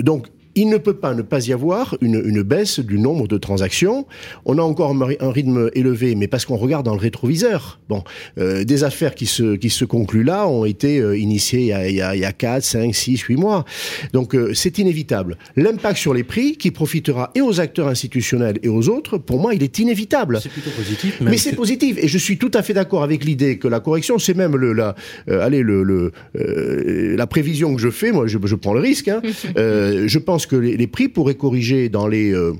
[0.03, 3.37] donc il ne peut pas ne pas y avoir une, une baisse du nombre de
[3.37, 4.05] transactions.
[4.45, 7.79] On a encore un rythme élevé, mais parce qu'on regarde dans le rétroviseur.
[7.89, 8.03] Bon,
[8.37, 11.73] euh, des affaires qui se, qui se concluent là ont été euh, initiées il y,
[11.73, 13.65] a, il, y a, il y a 4, 5, 6, 8 mois.
[14.13, 15.37] Donc euh, c'est inévitable.
[15.55, 19.53] L'impact sur les prix, qui profitera et aux acteurs institutionnels et aux autres, pour moi,
[19.53, 20.39] il est inévitable.
[20.41, 21.19] C'est plutôt positif.
[21.21, 24.19] Mais c'est positif et je suis tout à fait d'accord avec l'idée que la correction,
[24.19, 24.95] c'est même le, la,
[25.29, 28.11] euh, allez, le, le euh, la prévision que je fais.
[28.11, 29.07] Moi, je, je prends le risque.
[29.07, 29.21] Hein.
[29.57, 32.53] Euh, je pense que les, les, prix pourraient corriger dans les euh,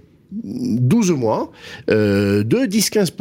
[0.43, 1.51] 12 mois
[1.89, 3.11] euh, de 10-15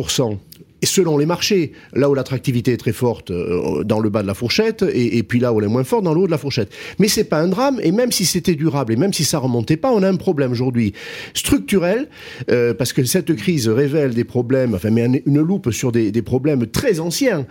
[0.85, 4.27] et selon les marchés, là où l'attractivité est très forte, euh, dans le bas de
[4.27, 6.31] la fourchette, et, et, puis là où elle est moins forte, dans le haut de
[6.31, 6.71] la fourchette.
[6.99, 9.79] Mais c'est pas un drame, et même si c'était durable, et même si ça remontait
[9.79, 10.93] pas, on a un problème aujourd'hui
[11.33, 12.09] structurel,
[12.51, 16.21] euh, parce que cette crise révèle des problèmes, enfin, met une loupe sur des, des,
[16.21, 17.47] problèmes très anciens,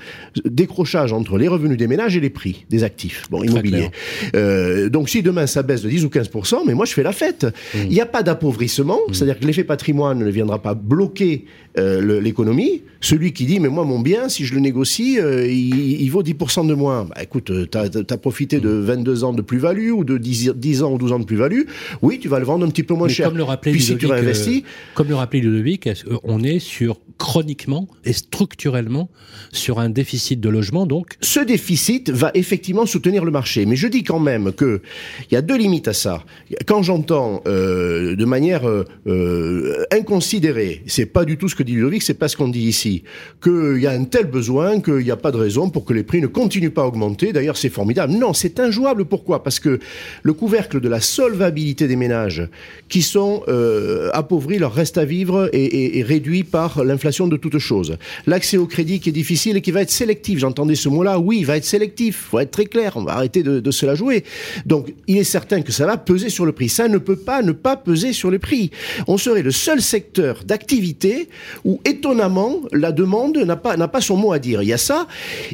[0.45, 3.89] décrochage entre les revenus des ménages et les prix des actifs, bon, immobiliers.
[4.35, 6.29] Euh, donc si demain ça baisse de 10 ou 15
[6.67, 7.47] mais moi je fais la fête.
[7.73, 7.89] Il mmh.
[7.89, 9.13] n'y a pas d'appauvrissement, mmh.
[9.13, 11.45] c'est-à-dire que l'effet patrimoine ne viendra pas bloquer
[11.77, 12.83] euh, l'économie.
[13.01, 16.21] Celui qui dit, mais moi, mon bien, si je le négocie, euh, il, il, vaut
[16.21, 17.05] 10% de moins.
[17.05, 20.83] Bah, écoute, tu as, as, profité de 22 ans de plus-value ou de 10, 10,
[20.83, 21.63] ans ou 12 ans de plus-value.
[22.01, 23.27] Oui, tu vas le vendre un petit peu moins mais cher.
[23.27, 24.63] Comme le rappelait Puis Ludovic, si tu réinvestis.
[24.65, 25.89] Euh, comme le rappelait Ludovic,
[26.23, 29.09] on est sur chroniquement et structurellement
[29.51, 31.17] sur un déficit de logement, donc.
[31.21, 33.65] Ce déficit va effectivement soutenir le marché.
[33.65, 34.81] Mais je dis quand même que
[35.29, 36.23] il y a deux limites à ça.
[36.65, 42.03] Quand j'entends euh, de manière euh, inconsidérée, c'est pas du tout ce que dit Ludovic,
[42.03, 43.03] c'est pas ce qu'on dit ici,
[43.41, 46.03] qu'il y a un tel besoin qu'il n'y a pas de raison pour que les
[46.03, 47.31] prix ne continuent pas à augmenter.
[47.33, 48.13] D'ailleurs, c'est formidable.
[48.13, 49.05] Non, c'est injouable.
[49.05, 49.43] Pourquoi?
[49.43, 49.79] Parce que
[50.23, 52.49] le couvercle de la solvabilité des ménages,
[52.89, 57.59] qui sont euh, appauvris, leur reste à vivre et, et réduit par l'inflation de toutes
[57.59, 57.97] choses.
[58.27, 60.39] L'accès au crédit qui est difficile et qui va être sélectif.
[60.39, 61.19] J'entendais ce mot-là.
[61.19, 62.27] Oui, il va être sélectif.
[62.31, 62.93] Faut être très clair.
[62.95, 64.23] On va arrêter de, de se la jouer.
[64.65, 66.69] Donc, il est certain que ça va peser sur le prix.
[66.69, 68.71] Ça ne peut pas ne pas peser sur le prix.
[69.07, 71.29] On serait le seul secteur d'activité
[71.65, 74.61] où étonnamment la demande n'a pas n'a pas son mot à dire.
[74.63, 75.07] Il y a ça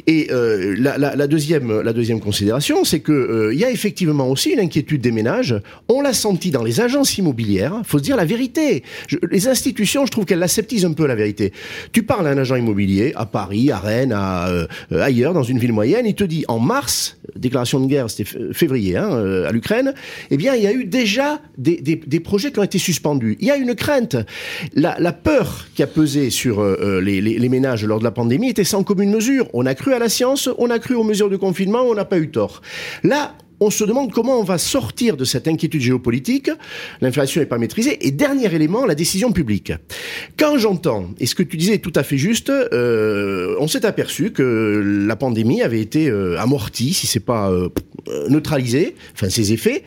[0.06, 4.50] et euh, la, deuxième la deuxième considération, c'est que euh, il y a effectivement aussi
[4.50, 5.54] une inquiétude des ménages.
[5.88, 7.82] On l'a senti dans les agences immobilières.
[7.84, 8.82] Faut se dire la vérité.
[9.30, 11.39] Les institutions, je trouve qu'elles aseptisent un peu la vérité.
[11.92, 15.58] Tu parles à un agent immobilier à Paris, à Rennes, à, euh, ailleurs dans une
[15.58, 19.94] ville moyenne, il te dit en mars déclaration de guerre, c'était février, hein, à l'Ukraine,
[20.30, 23.36] eh bien, il y a eu déjà des, des, projets qui ont été suspendus.
[23.40, 24.16] Il y a une crainte.
[24.74, 28.64] La, peur qui a pesé sur les, les, les, ménages lors de la pandémie était
[28.64, 29.48] sans commune mesure.
[29.54, 32.04] On a cru à la science, on a cru aux mesures de confinement, on n'a
[32.04, 32.62] pas eu tort.
[33.04, 36.50] Là, on se demande comment on va sortir de cette inquiétude géopolitique.
[37.02, 38.06] L'inflation n'est pas maîtrisée.
[38.06, 39.72] Et dernier élément, la décision publique.
[40.38, 43.84] Quand j'entends, et ce que tu disais est tout à fait juste, euh, on s'est
[43.84, 47.68] aperçu que la pandémie avait été euh, amortie, si c'est pas euh,
[48.28, 49.84] neutralisée, enfin ses effets,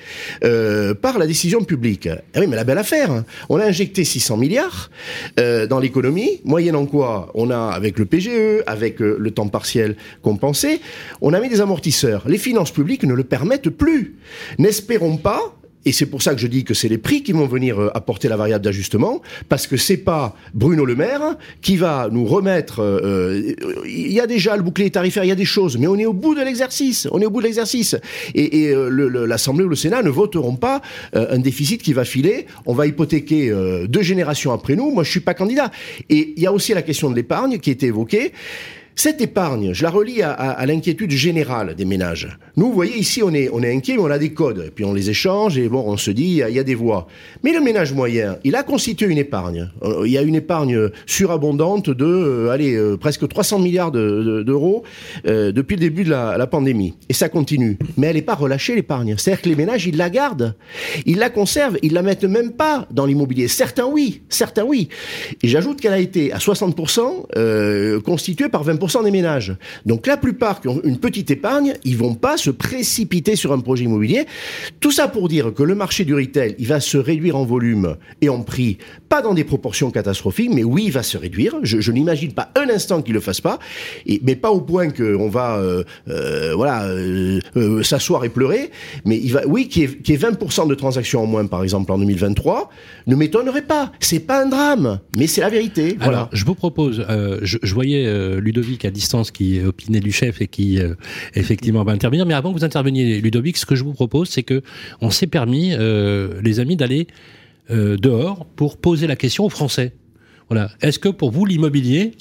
[1.02, 2.08] par la décision publique.
[2.08, 3.12] Ah oui, mais la belle affaire.
[3.12, 3.26] Hein.
[3.50, 4.92] On a injecté 600 milliards
[5.38, 10.80] dans l'économie, moyennant quoi on a, avec le PGE, avec le temps partiel compensé,
[11.22, 12.24] on a mis des amortisseurs.
[12.28, 14.16] Les finances publiques ne le permettent plus.
[14.58, 17.46] N'espérons pas et c'est pour ça que je dis que c'est les prix qui vont
[17.46, 22.08] venir euh, apporter la variable d'ajustement, parce que c'est pas Bruno Le Maire qui va
[22.12, 22.82] nous remettre.
[22.82, 23.54] Euh,
[23.86, 26.06] il y a déjà le bouclier tarifaire, il y a des choses, mais on est
[26.06, 27.08] au bout de l'exercice.
[27.12, 27.96] On est au bout de l'exercice.
[28.34, 30.82] Et, euh, l'Assemblée ou le Sénat ne voteront pas
[31.14, 32.46] un déficit qui va filer.
[32.66, 33.54] On va hypothéquer
[33.88, 34.92] deux générations après nous.
[34.92, 35.72] Moi, je suis pas candidat.
[36.10, 38.32] Et il y a aussi la question de l'épargne qui a été évoquée.
[38.96, 42.38] Cette épargne, je la relie à, l'inquiétude générale des ménages.
[42.56, 44.66] Nous, vous voyez, ici, on est, on est inquiet, mais on a des codes.
[44.68, 47.08] Et puis on les échange et bon, on se dit, il y, a des voies.
[47.44, 49.70] Mais le ménage moyen, il a constitué une épargne.
[49.82, 54.84] Euh, il y a une épargne surabondante de, euh, allez, euh, presque 300 milliards d'euros
[55.26, 56.94] depuis le début de la, la, pandémie.
[57.10, 57.80] Et ça continue.
[57.98, 59.16] Mais elle n'est pas relâchée, l'épargne.
[59.18, 60.56] C'est-à-dire que les ménages, ils la gardent.
[61.08, 61.78] Ils la conservent.
[61.82, 63.48] Ils la mettent même pas dans l'immobilier.
[63.48, 64.22] Certains, oui.
[64.30, 64.90] Certains, oui.
[65.42, 69.56] Et j'ajoute qu'elle a été à 60% constituée par 20% des ménages.
[69.86, 73.60] Donc la plupart qui ont une petite épargne, ils vont pas se précipiter sur un
[73.60, 74.26] projet immobilier.
[74.80, 77.96] Tout ça pour dire que le marché du retail, il va se réduire en volume
[78.22, 78.78] et en prix,
[79.10, 81.56] pas dans des proportions catastrophiques, mais oui, il va se réduire.
[81.64, 83.60] Je, n'imagine pas un instant qu'il le fasse pas,
[84.06, 88.72] et, mais pas au point qu'on va, euh, euh, voilà, euh, s'asseoir et pleurer.
[89.06, 91.92] Mais il va, oui, qui est, qui est 20% de transactions en moins, par exemple
[91.92, 92.70] en 2023,
[93.08, 93.92] ne m'étonnerait pas.
[94.00, 95.96] C'est pas un drame, mais c'est la vérité.
[96.00, 96.18] Voilà.
[96.18, 97.06] Alors, je vous propose,
[97.42, 100.96] je, je, voyais Ludovic à distance qui opinait du chef et qui euh,
[101.36, 102.26] effectivement va intervenir.
[102.26, 104.62] Mais avant que vous interveniez, Ludovic, ce que je vous propose, c'est que
[105.02, 107.08] on s'est permis, euh, les amis, d'aller
[107.72, 109.94] euh, dehors pour poser la question aux Français.
[110.50, 110.70] Voilà.
[110.82, 112.12] Est-ce que pour vous l'immobilier,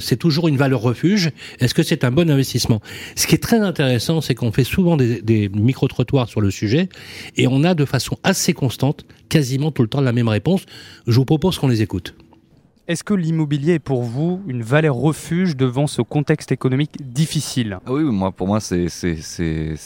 [0.00, 1.30] c'est toujours une valeur refuge?
[1.60, 2.82] Est-ce que c'est un bon investissement?
[3.14, 6.50] Ce qui est très intéressant, c'est qu'on fait souvent des, des micro trottoirs sur le
[6.50, 6.88] sujet
[7.36, 10.66] et on a de façon assez constante, quasiment tout le temps la même réponse.
[11.06, 12.14] Je vous propose qu'on les écoute.
[12.88, 17.80] Est-ce que l'immobilier est pour vous une valeur refuge devant ce contexte économique difficile?
[17.84, 18.86] Ah Oui, moi, pour moi, c'est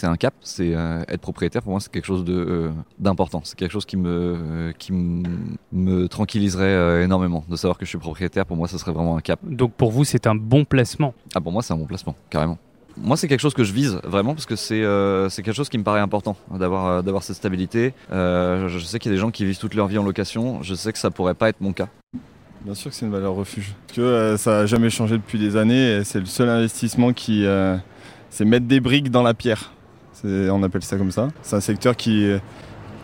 [0.03, 0.35] un cap.
[0.43, 1.63] C'est euh, être propriétaire.
[1.63, 3.41] Pour moi, c'est quelque chose euh, d'important.
[3.43, 7.97] c'est quelque chose qui me euh, qui me tranquilliserait énormément de savoir que je suis
[7.97, 8.45] propriétaire.
[8.45, 9.41] Pour moi, ce serait vraiment un cap.
[9.45, 11.15] Donc, pour vous, c'est un bon placement?
[11.35, 12.59] Ah, pour moi, c'est un bon placement, carrément.
[12.99, 15.85] Moi, c'est quelque chose que je vise vraiment parce que c'est quelque chose qui me
[15.85, 17.95] paraît important d'avoir d'avoir cette stabilité.
[18.11, 20.63] je sais qu'il y a des gens qui vivent toute leur vie en location.
[20.63, 21.89] Je sais que ça pourrait pas être mon cas.
[22.65, 23.75] Bien sûr que c'est une valeur refuge.
[23.87, 26.03] Parce que euh, ça n'a jamais changé depuis des années.
[26.05, 27.47] C'est le seul investissement qui.
[27.47, 27.77] Euh,
[28.29, 29.73] c'est mettre des briques dans la pierre.
[30.23, 31.29] On appelle ça comme ça.
[31.43, 32.39] C'est un secteur qui euh,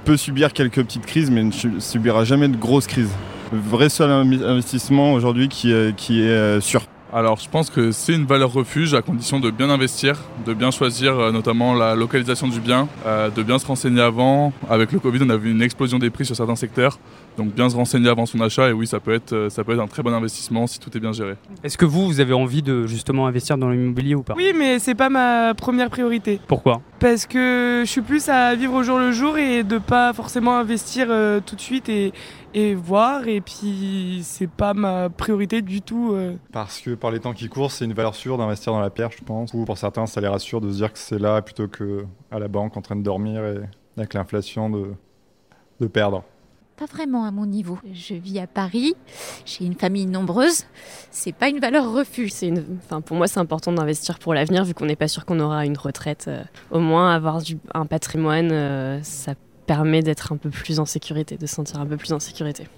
[0.05, 3.11] peut subir quelques petites crises, mais ne subira jamais de grosses crises.
[3.53, 6.83] Le vrai seul investissement aujourd'hui qui, qui est sûr.
[7.13, 10.71] Alors je pense que c'est une valeur refuge à condition de bien investir, de bien
[10.71, 14.53] choisir notamment la localisation du bien, de bien se renseigner avant.
[14.69, 16.99] Avec le Covid, on a vu une explosion des prix sur certains secteurs.
[17.37, 19.73] Donc bien se renseigner avant son achat et oui, ça peut être, euh, ça peut
[19.73, 21.35] être un très bon investissement si tout est bien géré.
[21.63, 24.35] Est-ce que vous, vous avez envie de justement investir dans l'immobilier ou pas?
[24.37, 26.41] Oui, mais c'est pas ma première priorité.
[26.49, 26.81] Pourquoi?
[26.99, 30.57] Parce que je suis plus à vivre au jour le jour et de pas forcément
[30.57, 32.13] investir euh, tout de suite et,
[32.57, 36.13] et voir et puis c'est pas ma priorité du tout.
[36.15, 36.37] Euh.
[36.53, 39.11] Parce que par les temps qui courent, c'est une valeur sûre d'investir dans la pierre,
[39.13, 39.53] je pense.
[39.53, 42.39] Ou pour certains, ça les rassure de se dire que c'est là plutôt que à
[42.39, 43.61] la banque en train de dormir et
[43.99, 44.95] avec l'inflation de,
[45.81, 46.25] de perdre.
[46.79, 47.79] Pas vraiment à mon niveau.
[47.93, 48.95] Je vis à Paris,
[49.45, 50.65] j'ai une famille nombreuse.
[51.11, 51.85] C'est pas une valeur.
[52.29, 52.65] C'est une...
[52.79, 55.67] enfin, pour moi, c'est important d'investir pour l'avenir, vu qu'on n'est pas sûr qu'on aura
[55.67, 56.25] une retraite.
[56.29, 57.59] Euh, au moins, avoir du...
[57.73, 59.35] un patrimoine, euh, ça
[59.67, 62.69] permet d'être un peu plus en sécurité, de se sentir un peu plus en sécurité.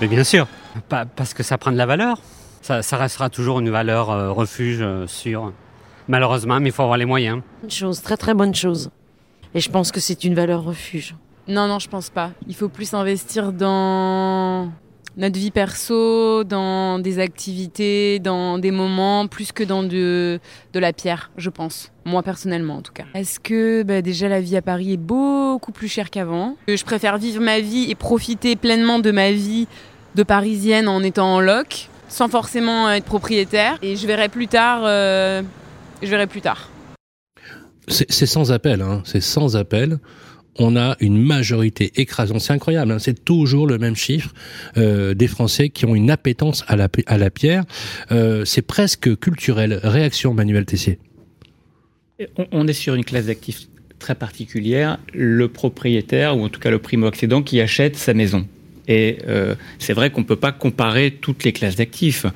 [0.00, 0.46] Mais bien sûr,
[0.88, 2.20] pas parce que ça prend de la valeur.
[2.60, 5.52] Ça, restera toujours une valeur euh, refuge sûre.
[6.06, 7.42] Malheureusement, mais il faut avoir les moyens.
[7.64, 8.90] Une chose, très très bonne chose.
[9.54, 11.16] Et je pense que c'est une valeur refuge.
[11.48, 12.30] Non, non, je pense pas.
[12.46, 14.70] Il faut plus investir dans
[15.16, 20.40] notre vie perso, dans des activités, dans des moments, plus que dans de,
[20.72, 21.90] de la pierre, je pense.
[22.04, 23.04] Moi personnellement en tout cas.
[23.14, 26.56] Est-ce que bah, déjà la vie à Paris est beaucoup plus chère qu'avant?
[26.66, 29.68] Je préfère vivre ma vie et profiter pleinement de ma vie
[30.14, 33.78] de parisienne en étant en loc, sans forcément être propriétaire.
[33.82, 34.82] Et je verrai plus tard.
[34.84, 35.42] Euh,
[36.02, 36.68] je verrai plus tard.
[37.88, 39.02] C'est sans appel, hein.
[39.04, 39.98] c'est sans appel.
[40.58, 42.40] On a une majorité écrasante.
[42.40, 42.92] C'est incroyable.
[42.92, 42.98] hein.
[42.98, 44.34] C'est toujours le même chiffre
[44.76, 47.64] euh, des Français qui ont une appétence à la, pierre.
[48.10, 49.80] Euh, c'est presque culturel.
[49.82, 50.98] Réaction, Manuel Tessier.
[52.52, 53.62] On, est sur une classe d'actifs
[53.98, 58.46] très particulière, le propriétaire, ou en tout cas le primo-accédant, qui achète sa maison.
[58.88, 62.26] Et euh, c'est vrai qu'on ne peut pas comparer toutes les classes d'actifs.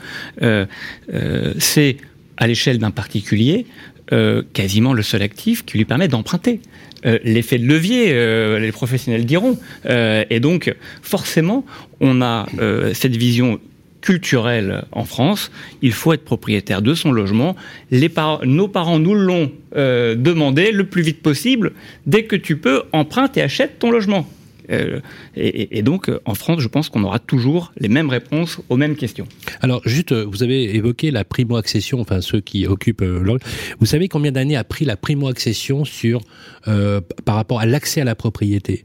[1.58, 1.96] C'est
[2.38, 3.66] à l'échelle d'un particulier
[4.12, 6.60] euh, quasiment le seul actif qui lui permet d'emprunter.
[7.04, 9.58] Euh, L'effet de levier, euh, les professionnels diront.
[9.88, 11.64] Et donc, forcément,
[12.00, 12.46] on a
[12.94, 13.58] cette vision
[14.00, 15.50] culturelle en France.
[15.82, 17.56] Il faut être propriétaire de son logement.
[17.90, 21.72] Nos parents nous l'ont demandé le plus vite possible.
[22.06, 24.28] Dès que tu peux, emprunte et achète ton logement.
[24.70, 25.00] Euh,
[25.36, 28.96] et, donc, euh, en France, je pense qu'on aura toujours les mêmes réponses aux mêmes
[28.96, 29.26] questions.
[29.60, 33.02] Alors, juste, euh, vous avez évoqué la primo-accession, enfin ceux qui occupent.
[33.02, 33.38] euh, le-
[33.78, 36.20] vous savez combien d'années a pris la primo-accession sur
[36.68, 38.84] euh, par rapport à l'accès à la propriété?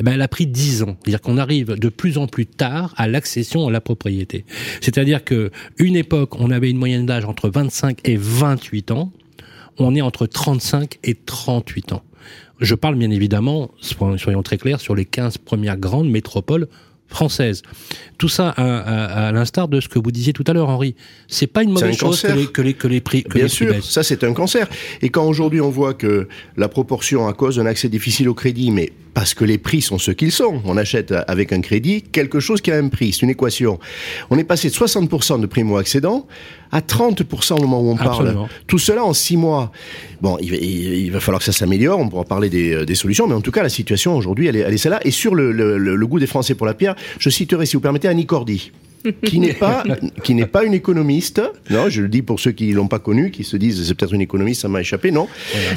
[0.00, 0.96] Eh ben, elle a pris 10 ans.
[1.02, 4.44] C'est-à-dire qu'on arrive de plus en plus tard à l'accession à la propriété.
[4.80, 9.12] C'est-à-dire que une époque, on avait une moyenne d'âge entre 25 et 28 ans.
[9.78, 12.02] On est entre 35 et 38 ans.
[12.62, 16.68] Je parle bien évidemment, soyons très clairs, sur les 15 premières grandes métropoles
[17.08, 17.60] françaises.
[18.16, 20.94] Tout ça à, à- à l'instar de ce que vous disiez tout à l'heure, Henri.
[21.28, 23.42] C'est pas une mauvaise un chose que les, que les, que les prix, que Bien
[23.42, 23.84] les prix sûr, baissent.
[23.90, 24.66] ça c'est un cancer.
[25.02, 28.70] Et quand aujourd'hui on voit que la proportion à cause d'un accès difficile au crédit,
[28.70, 32.40] mais parce que les prix sont ceux qu'ils sont, on achète avec un crédit quelque
[32.40, 33.78] chose qui a un prix, c'est une équation.
[34.30, 36.26] On est passé de 60% de primo-accédants
[36.70, 38.34] à 30% au moment où on Absolument.
[38.46, 38.48] parle.
[38.66, 39.70] Tout cela en six mois.
[40.22, 42.84] Bon, il va, il- il va falloir que ça s'améliore, on pourra parler des, euh,
[42.86, 45.00] des solutions, mais en tout cas la situation aujourd'hui elle est, elle est celle-là.
[45.04, 48.08] Et sur le- le goût des Français pour la pierre, je citerai si vous permettez
[48.08, 48.72] Annie Cordy
[49.24, 49.84] qui n'est pas
[50.22, 51.40] qui n'est pas une économiste.
[51.70, 54.14] Non, je le dis pour ceux qui l'ont pas connue, qui se disent c'est peut-être
[54.14, 55.10] une économiste, ça m'a échappé.
[55.10, 55.28] Non,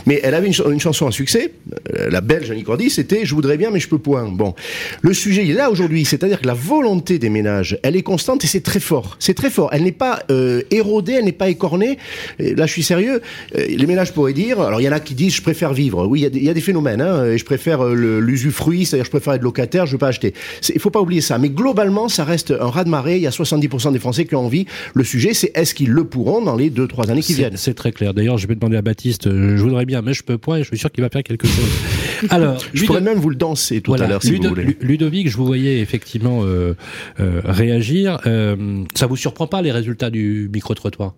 [0.06, 1.54] mais elle avait une, ch- une chanson à succès.
[1.98, 4.26] euh, La Belge Annie Cordy, c'était je voudrais bien mais je peux point.
[4.30, 4.54] Bon,
[5.02, 8.44] le sujet il est là aujourd'hui, c'est-à-dire que la volonté des ménages, elle est constante
[8.44, 9.18] et c'est très fort.
[9.20, 9.70] C'est très fort.
[9.72, 11.98] Elle n'est pas euh, érodée, elle n'est pas écornée.
[12.40, 13.22] Et là, je suis sérieux.
[13.58, 14.60] Euh, Les ménages pourraient dire.
[14.62, 16.06] Alors, il y en a qui disent je préfère vivre.
[16.08, 17.02] Oui, il y a des, il y a des phénomènes.
[17.02, 20.34] Hein, et je préfère l'usufruit, c'est-à-dire je préfère être locataire, je veux pas acheter.
[20.74, 21.38] Il faut pas oublier ça.
[21.38, 23.15] Mais globalement, ça reste un raz de marée.
[23.18, 24.66] Il y a 70% des Français qui ont envie.
[24.94, 27.58] Le sujet, c'est est-ce qu'ils le pourront dans les deux trois années qui viennent?
[27.58, 28.14] C'est très clair.
[28.14, 30.64] D'ailleurs, je vais demander à Baptiste, euh, je voudrais bien, mais je peux et je
[30.68, 31.66] suis sûr qu'il va faire quelque chose.
[32.30, 34.64] Alors, Je pourrais même vous le danser tout Voilà, à l'heure si Ludo- vous voulez.
[34.66, 36.76] Lu- Ludovic, je vous voyais effectivement euh,
[37.20, 38.20] euh, réagir.
[38.26, 41.16] Euh, ça vous surprend pas les résultats du micro-trottoir?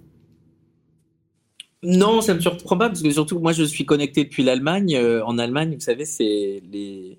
[1.83, 4.95] Non, ça me surprend pas parce que surtout moi je suis connecté depuis l'Allemagne.
[4.95, 7.17] Euh, en Allemagne, vous savez, c'est les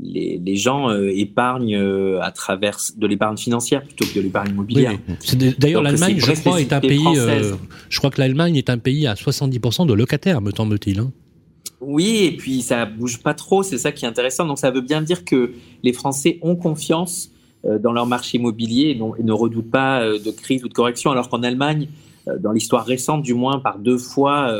[0.00, 4.50] les, les gens euh, épargnent euh, à travers de l'épargne financière plutôt que de l'épargne
[4.50, 4.92] immobilière.
[5.08, 7.04] Oui, D'ailleurs, l'Allemagne, je crois, est un pays.
[7.18, 7.54] euh,
[7.90, 10.98] je crois que l'Allemagne est un pays à 70% de locataires, me semble-t-il.
[11.00, 11.12] hein.
[11.80, 14.46] Oui, et puis ça bouge pas trop, c'est ça qui est intéressant.
[14.46, 15.52] Donc ça veut bien dire que
[15.82, 17.30] les Français ont confiance
[17.80, 21.10] dans leur marché immobilier et, non- et ne redoutent pas de crise ou de correction,
[21.10, 21.88] alors qu'en Allemagne,
[22.40, 24.52] dans l'histoire récente du moins, par deux fois,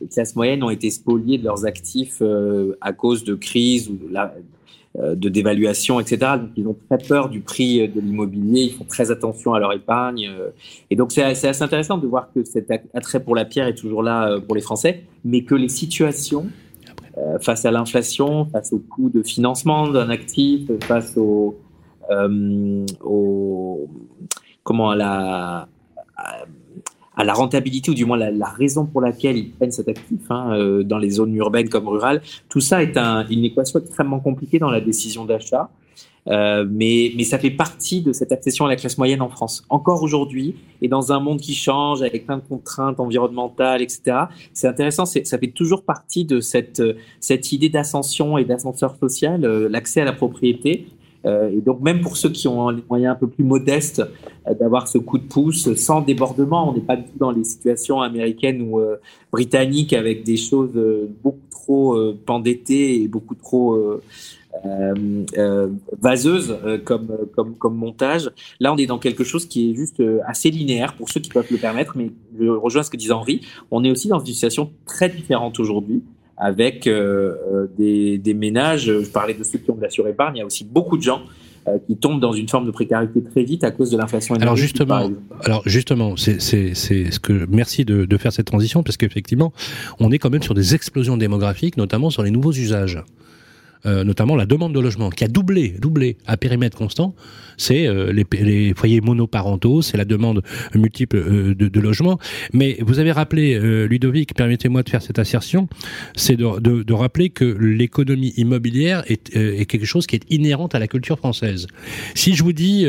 [0.00, 3.94] les classes moyennes ont été spoliées de leurs actifs euh, à cause de crise ou
[3.94, 4.32] de, la-
[4.98, 6.32] de dévaluation, etc.
[6.40, 9.60] Donc ils ont très peur du prix euh, de l'immobilier, ils font très attention à
[9.60, 10.28] leur épargne.
[10.28, 10.50] euh,
[10.90, 14.02] et donc c'est assez intéressant de voir que cet attrait pour la pierre est toujours
[14.02, 16.46] là euh, pour les Français, mais que les situations
[17.18, 21.56] euh, face à l'inflation, face au coût de financement d'un actif, face au,
[22.10, 23.88] euh, au
[24.64, 25.68] comment à la
[27.20, 30.54] à la rentabilité ou du moins la, raison pour laquelle ils prennent cet actif hein,
[30.54, 34.58] euh, dans les zones urbaines comme rurales, tout ça est un, une équation extrêmement compliquée
[34.58, 35.68] dans la décision d'achat.
[36.28, 39.64] Euh, mais, mais ça fait partie de cette accession à la classe moyenne en France.
[39.68, 44.16] Encore aujourd'hui, et dans un monde qui change, avec plein de contraintes environnementales, etc.,
[44.54, 46.82] c'est intéressant, ça fait toujours partie de cette,
[47.20, 50.86] cette idée d'ascension et d'ascenseur social, euh, l'accès à la propriété.
[51.26, 54.02] Euh, et donc même pour ceux qui ont les moyens un peu plus modestes
[54.48, 57.44] euh, d'avoir ce coup de pouce sans débordement, on n'est pas du tout dans les
[57.44, 58.96] situations américaines ou euh,
[59.30, 60.72] britanniques avec des choses
[61.22, 64.00] beaucoup trop pendettées et beaucoup trop
[64.66, 65.68] euh,
[66.84, 68.30] comme, comme, comme montage.
[68.58, 71.46] Là, on est dans quelque chose qui est juste assez linéaire pour ceux qui peuvent
[71.50, 73.42] le permettre, mais je rejoins ce que disait Henri.
[73.70, 76.02] On est aussi dans une situation très différente aujourd'hui
[76.40, 78.86] avec euh, euh, des, des ménages.
[78.86, 80.36] Je parlais de ceux qui ont de la surépargne.
[80.36, 81.20] Il y a aussi beaucoup de gens
[81.68, 84.56] euh, qui tombent dans une forme de précarité très vite à cause de l'inflation Alors
[84.56, 85.10] justement,
[85.44, 89.52] alors justement, c'est ce que merci de, de faire cette transition parce qu'effectivement,
[90.00, 93.04] on est quand même sur des explosions démographiques, notamment sur les nouveaux usages.
[93.86, 97.14] Euh, notamment la demande de logement, qui a doublé, doublé à périmètre constant.
[97.56, 100.42] C'est euh, les, les, foyers monoparentaux, c'est la demande
[100.74, 102.18] multiple euh, de, de logements.
[102.52, 105.68] Mais vous avez rappelé, Ludovic, permettez-moi de faire cette assertion,
[106.14, 110.74] c'est de, de, de, rappeler que l'économie immobilière est, est, quelque chose qui est inhérente
[110.74, 111.66] à la culture française.
[112.14, 112.86] Si je vous dis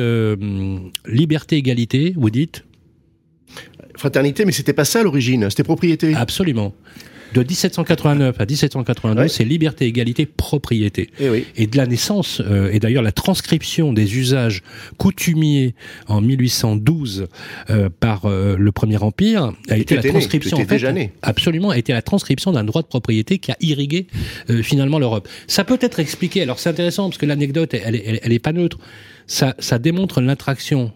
[1.07, 2.65] liberté, égalité, vous dites
[3.95, 6.15] Fraternité, mais c'était pas ça à l'origine, c'était propriété.
[6.15, 6.73] Absolument
[7.34, 9.29] de 1789 à 1792, ouais.
[9.29, 11.09] c'est liberté, égalité, propriété.
[11.19, 11.45] Et, oui.
[11.55, 14.61] et de la naissance, euh, et d'ailleurs la transcription des usages
[14.97, 15.75] coutumiers
[16.07, 17.27] en 1812
[17.69, 20.57] euh, par euh, le Premier Empire a été la transcription.
[20.57, 21.13] Né, en fait, né.
[21.21, 24.07] absolument, a été la transcription d'un droit de propriété qui a irrigué
[24.49, 25.27] euh, finalement l'Europe.
[25.47, 26.41] Ça peut être expliqué.
[26.41, 28.77] Alors c'est intéressant parce que l'anecdote, elle, elle, elle, est pas neutre.
[29.27, 30.91] Ça, ça démontre l'attraction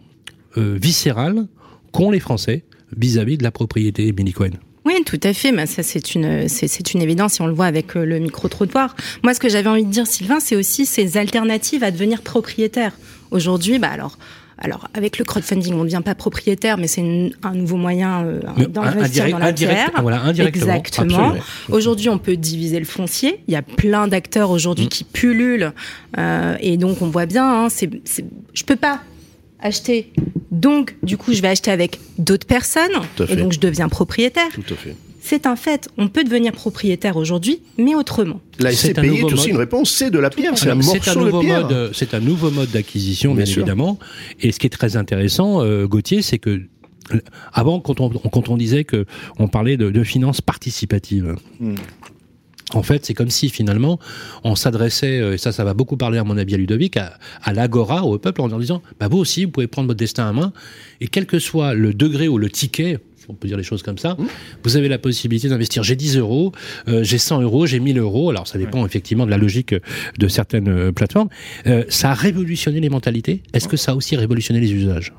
[0.57, 1.47] euh, viscérale
[1.91, 2.63] qu'ont les Français
[2.95, 4.51] vis-à-vis -vis de la propriété, Billy Cohen.
[4.85, 5.51] Oui, tout à fait.
[5.51, 8.95] Mais ça, c'est une, c'est une évidence et on le voit avec le micro-trottoir.
[9.23, 12.93] Moi, ce que j'avais envie de dire, Sylvain, c'est aussi ces alternatives à devenir propriétaire.
[13.31, 14.17] Aujourd'hui, bah alors.
[14.57, 17.01] Alors, avec le crowdfunding, on ne devient pas propriétaire, mais c'est
[17.43, 19.91] un nouveau moyen euh, d'investir dans la terre.
[20.01, 20.75] Voilà, indirectement.
[20.75, 21.33] Exactement.
[21.69, 23.41] Aujourd'hui, on peut diviser le foncier.
[23.49, 24.89] Il y a plein d'acteurs aujourd'hui mmh.
[24.89, 25.73] qui pullulent.
[26.17, 27.89] Euh, et donc, on voit bien, hein, c'est,
[28.53, 29.01] je peux pas
[29.65, 30.11] acheter.
[30.51, 32.91] Donc, du coup, je vais acheter avec d'autres personnes.
[33.29, 34.49] Et donc, je deviens propriétaire.
[34.53, 34.95] Tout à fait.
[35.19, 35.89] C'est un fait.
[35.97, 38.41] On peut devenir propriétaire aujourd'hui, mais autrement.
[38.59, 39.91] La SCPI est, est aussi une réponse.
[39.91, 40.55] C'est de la pierre.
[40.55, 41.67] C'est un morceau un nouveau de pierre.
[41.67, 43.97] Mode, c'est un nouveau mode d'acquisition, bien, bien évidemment.
[44.39, 46.61] Et ce qui est très intéressant, euh, Gauthier, c'est que
[47.53, 49.05] avant, quand on, quand on disait que
[49.39, 51.35] on parlait de, de finances participatives.
[51.59, 51.75] Hmm.
[52.73, 53.99] En fait, c'est comme si finalement
[54.43, 57.53] on s'adressait, et ça, ça va beaucoup parler à mon avis à Ludovic, à, à
[57.53, 60.33] l'agora, au peuple, en leur disant, bah vous aussi, vous pouvez prendre votre destin à
[60.33, 60.51] main,
[60.99, 62.99] et quel que soit le degré ou le ticket,
[63.29, 64.27] on peut dire les choses comme ça, mmh.
[64.63, 65.83] vous avez la possibilité d'investir.
[65.83, 66.51] J'ai 10 euros,
[66.87, 68.29] euh, j'ai 100 euros, j'ai 1000 euros.
[68.29, 68.85] Alors ça dépend ouais.
[68.85, 69.75] effectivement de la logique
[70.17, 71.29] de certaines euh, plateformes.
[71.67, 73.41] Euh, ça a révolutionné les mentalités?
[73.53, 75.13] Est-ce que ça a aussi révolutionné les usages?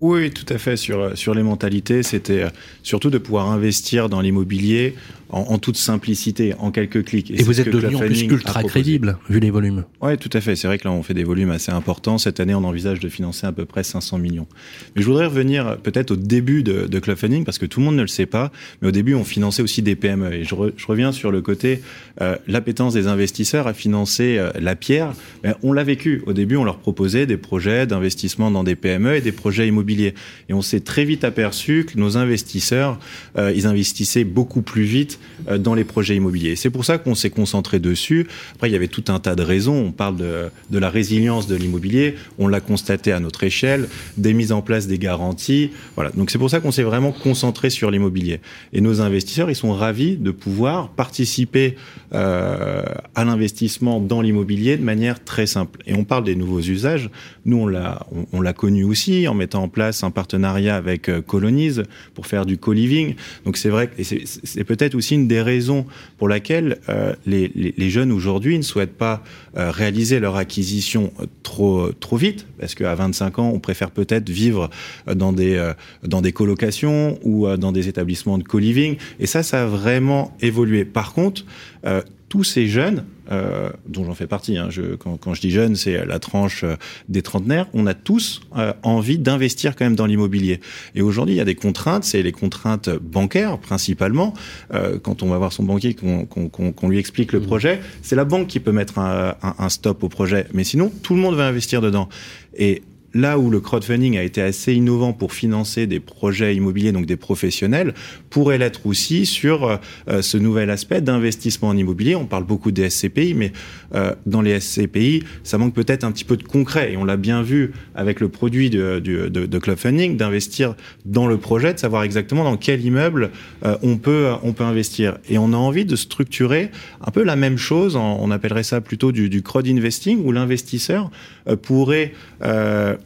[0.00, 0.76] Oui, tout à fait.
[0.76, 2.46] Sur, sur les mentalités, c'était
[2.82, 4.94] surtout de pouvoir investir dans l'immobilier
[5.32, 7.30] en, en, toute simplicité, en quelques clics.
[7.30, 9.84] Et, et vous êtes devenu en plus ultra crédible, vu les volumes.
[10.00, 10.56] Oui, tout à fait.
[10.56, 12.18] C'est vrai que là, on fait des volumes assez importants.
[12.18, 14.46] Cette année, on envisage de financer à peu près 500 millions.
[14.94, 17.86] Mais je voudrais revenir peut-être au début de, de Club Funding, parce que tout le
[17.86, 18.50] monde ne le sait pas,
[18.82, 20.32] mais au début, on finançait aussi des PME.
[20.34, 21.82] Et je, re, je reviens sur le côté,
[22.20, 25.12] euh, l'appétence des investisseurs à financer euh, la pierre.
[25.42, 26.22] Ben, on l'a vécu.
[26.26, 30.14] Au début, on leur proposait des projets d'investissement dans des PME et des projets immobiliers.
[30.48, 32.98] Et on s'est très vite aperçu que nos investisseurs,
[33.38, 35.19] euh, ils investissaient beaucoup plus vite
[35.58, 36.56] dans les projets immobiliers.
[36.56, 38.26] C'est pour ça qu'on s'est concentré dessus.
[38.54, 39.86] Après, il y avait tout un tas de raisons.
[39.86, 42.14] On parle de, la résilience de l'immobilier.
[42.38, 45.70] On l'a constaté à notre échelle, des mises en place des garanties.
[45.94, 46.10] Voilà.
[46.10, 48.40] Donc c'est pour ça qu'on s'est vraiment concentré sur l'immobilier.
[48.72, 51.76] Et nos investisseurs, ils sont ravis de pouvoir participer
[52.14, 52.82] euh,
[53.14, 55.80] à l'investissement dans l'immobilier de manière très simple.
[55.86, 57.10] Et on parle des nouveaux usages.
[57.44, 61.20] Nous, on l'a, on, l'a connu aussi en mettant en place un partenariat avec euh,
[61.20, 63.14] Colonize pour faire du co-living.
[63.44, 65.86] Donc c'est vrai c'est, c'est peut-être aussi une des raisons
[66.18, 69.22] pour laquelle euh, les, jeunes aujourd'hui ne souhaitent pas
[69.56, 74.70] euh, réaliser leur acquisition trop trop vite, parce qu'à 25 ans, on préfère peut-être vivre
[75.06, 78.96] dans des euh, dans des colocations ou euh, dans des établissements de co-living.
[79.18, 80.84] Et ça, ça a vraiment évolué.
[80.84, 81.44] Par contre,
[81.86, 85.50] euh, tous ces jeunes, euh, dont j'en fais partie, hein, je, quand, quand, je dis
[85.50, 86.76] jeunes, c'est la tranche euh,
[87.08, 90.60] des trentenaires, on a tous euh, envie d'investir quand même dans l'immobilier.
[90.94, 94.32] Et aujourd'hui, il y a des contraintes, c'est les contraintes bancaires principalement.
[94.72, 98.16] Euh, quand on va voir son banquier, qu'on qu qu lui explique le projet, c'est
[98.16, 100.46] la banque qui peut mettre un, un, un stop au projet.
[100.54, 102.08] Mais sinon, tout le monde va investir dedans.
[102.56, 102.82] Et
[103.14, 107.16] là où le crowdfunding a été assez innovant pour financer des projets immobiliers, donc des
[107.16, 107.94] professionnels,
[108.30, 112.14] pourrait l'être aussi sur euh, ce nouvel aspect d'investissement en immobilier.
[112.14, 113.52] On parle beaucoup des SCPI, mais
[113.94, 116.92] euh, dans les SCPI, ça manque peut-être un petit peu de concret.
[116.92, 120.74] Et on l'a bien vu avec le produit de, de, de, de Club Funding, d'investir
[121.04, 123.30] dans le projet, de savoir exactement dans quel immeuble
[123.64, 125.18] euh, on, peut, on peut investir.
[125.28, 126.70] Et on a envie de structurer
[127.04, 131.10] un peu la même chose, on appellerait ça plutôt du, du crowd investing, où l'investisseur
[131.48, 132.12] euh, pourrait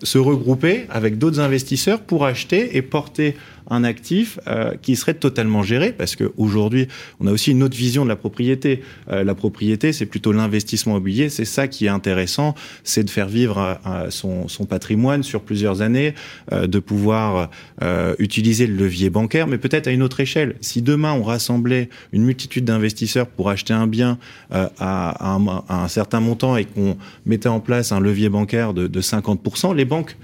[0.02, 3.36] se regrouper avec d'autres investisseurs pour acheter et porter
[3.68, 6.88] un actif euh, qui serait totalement géré, parce qu'aujourd'hui,
[7.20, 8.82] on a aussi une autre vision de la propriété.
[9.10, 12.54] Euh, la propriété, c'est plutôt l'investissement immobilier, c'est ça qui est intéressant,
[12.84, 16.14] c'est de faire vivre euh, son, son, patrimoine sur plusieurs années,
[16.52, 17.50] euh, de pouvoir
[17.82, 20.56] euh, utiliser le levier bancaire, mais peut-être à une autre échelle.
[20.60, 24.18] Si demain, on rassemblait une multitude d'investisseurs pour acheter un bien
[24.50, 26.96] à, à, un, à, un, certain montant et qu'on
[27.26, 30.16] mettait en place un levier bancaire de, de 50%, les banques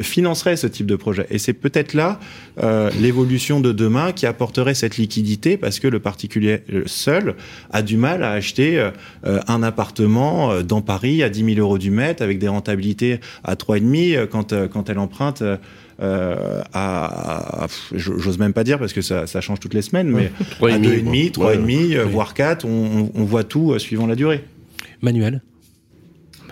[0.00, 1.26] financerait ce type de projet.
[1.30, 2.20] Et c'est peut-être là
[2.62, 7.34] euh, l'évolution de demain qui apporterait cette liquidité parce que le particulier seul
[7.70, 11.78] a du mal à acheter euh, un appartement euh, dans Paris à 10 000 euros
[11.78, 15.42] du mètre avec des rentabilités à 3,5 quand, quand elle emprunte.
[16.00, 20.32] Euh, à, j'ose même pas dire parce que ça, ça change toutes les semaines, mais
[20.62, 24.42] à 2,5, 3,5, voire 4, on, on voit tout suivant la durée.
[25.00, 25.42] Manuel?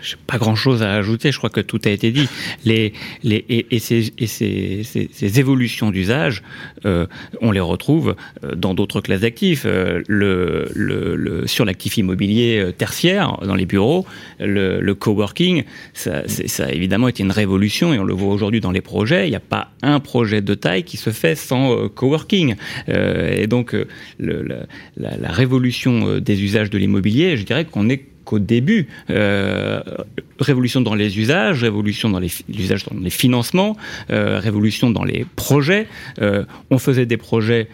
[0.03, 1.33] J'ai pas grand chose à ajouter.
[1.33, 2.29] Je crois que tout a été dit.
[2.65, 2.93] Les,
[3.23, 6.43] les, et, ces, ces, évolutions d'usage,
[6.85, 7.07] euh,
[7.41, 9.65] on les retrouve euh, dans d'autres classes d'actifs.
[9.67, 14.07] Euh, le, le, sur l'actif immobilier tertiaire, dans les bureaux,
[14.39, 18.71] le, coworking, ça, ça a évidemment été une révolution et on le voit aujourd'hui dans
[18.71, 19.27] les projets.
[19.27, 22.57] Il n'y a pas un projet de taille qui se fait sans coworking.
[22.89, 23.77] Et donc,
[24.19, 28.87] la révolution des usages de l'immobilier, je dirais qu'on est qu'au début.
[29.11, 29.83] Euh,
[30.39, 33.77] révolution dans les usages, révolution dans les usages dans les financements,
[34.11, 35.89] euh, révolution dans les projets.
[36.23, 37.69] Euh, on faisait des projets,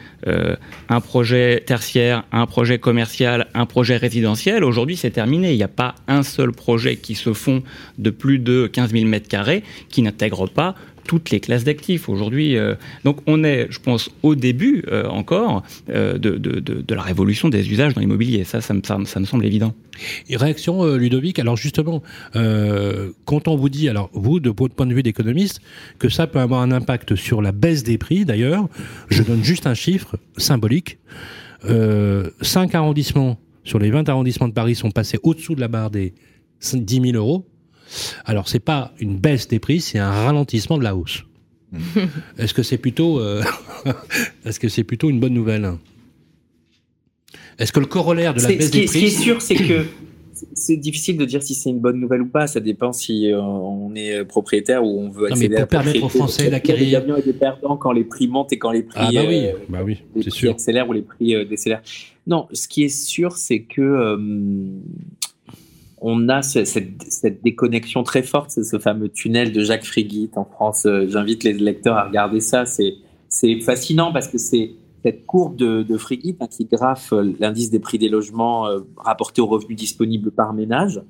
[0.89, 4.65] un projet tertiaire, un projet commercial, un projet résidentiel.
[4.65, 5.53] Aujourd'hui, c'est terminé.
[5.53, 7.63] Il n'y a pas un seul projet qui se fond
[7.99, 10.75] de plus de 15 000 mètres carrés qui n'intègre pas
[11.07, 12.09] toutes les classes d'actifs.
[12.09, 16.83] Aujourd'hui, euh, donc on est, je pense, au début euh, encore euh, de, de, de,
[16.83, 18.45] de, la révolution des usages dans l'immobilier.
[18.45, 19.75] Ça, ça me, ça, ça, me semble évident.
[20.31, 21.39] Réaction, Ludovic.
[21.39, 22.03] Alors justement,
[23.25, 25.61] quand on vous dit, alors vous, de votre point de vue d'économiste,
[25.99, 28.69] que ça peut avoir un impact sur la baisse des prix, d'ailleurs,
[29.09, 30.99] je donne juste un chiffre symbolique.
[31.65, 35.91] Euh, 5 arrondissements sur les 20 arrondissements de Paris sont passés au-dessous de la barre
[35.91, 36.15] des
[36.73, 37.47] 10 000 euros.
[38.25, 41.25] Alors c'est pas une baisse des prix, c'est un ralentissement de la hausse.
[42.39, 43.43] Est-ce que c'est plutôt, euh,
[44.45, 45.73] est-ce que c'est plutôt une bonne nouvelle?
[47.59, 49.85] Est-ce que le corollaire de la baisse des prix Ce qui est sûr, c'est que
[50.55, 52.47] c'est difficile de dire si c'est une bonne nouvelle ou pas.
[52.47, 55.83] Ça dépend si euh, on est propriétaire ou on veut accéder non, mais pour à
[55.83, 56.83] permettre aux Français d'acquérir.
[56.83, 59.25] Il y a des perdants quand les prix montent et quand les prix, ah bah
[59.27, 60.51] oui, euh, bah oui, les c'est sûr.
[60.53, 61.83] accélèrent ou les prix euh, décélèrent.
[62.27, 64.17] Non, ce qui est sûr, c'est que euh,
[66.09, 70.45] on a ce, cette, déconnexion très forte, c'est ce fameux tunnel de Jacques Frigit en
[70.45, 70.87] France.
[70.87, 72.65] Euh, J'invite les lecteurs à regarder ça.
[72.65, 75.97] C'est fascinant parce que c'est cette courbe de, de
[76.41, 80.53] hein, qui graphe euh, l'indice des prix des logements euh, rapporté aux revenus disponibles par
[80.53, 81.01] ménage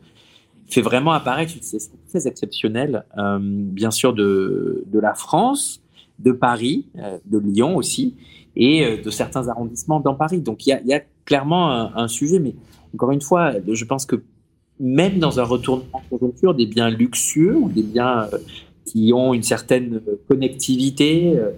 [0.68, 5.82] fait vraiment apparaître une situation très exceptionnelle, euh, bien sûr de, la France,
[6.18, 6.86] de Paris,
[7.24, 8.16] de Lyon aussi,
[8.56, 10.40] et de certains arrondissements dans Paris.
[10.40, 12.56] Donc il y a, clairement un, sujet, mais
[12.94, 14.16] encore une fois, je pense que
[14.80, 18.38] même dans un retournement de conjoncture, des biens luxueux ou des biens euh,
[18.84, 21.50] qui ont une certaine connectivité, euh,